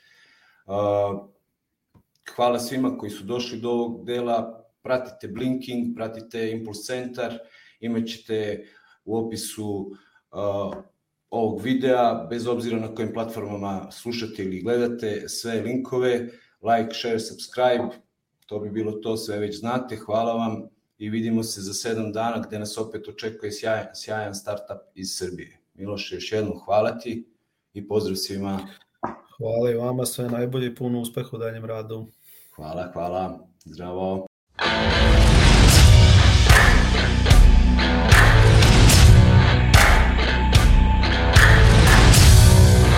[2.35, 7.39] Hvala svima koji su došli do ovog dela, pratite Blinking, pratite Impulse Centar,
[7.81, 8.67] imat ćete
[9.05, 9.97] u opisu
[10.31, 10.75] uh,
[11.31, 16.29] ovog videa, bez obzira na kojim platformama slušate ili gledate, sve linkove,
[16.63, 17.89] like, share, subscribe,
[18.47, 22.45] to bi bilo to, sve već znate, hvala vam i vidimo se za sedam dana
[22.47, 25.59] gde nas opet očekuje sjajan, sjajan startup iz Srbije.
[25.75, 27.29] Miloše, još jednom hvala ti
[27.75, 28.69] i pozdrav svima.
[29.37, 32.07] Hvala i vama, sve najbolje i puno uspeha u daljem radu.
[32.57, 34.30] Hvala, hvala, zdravo.
[34.89, 35.30] Bye.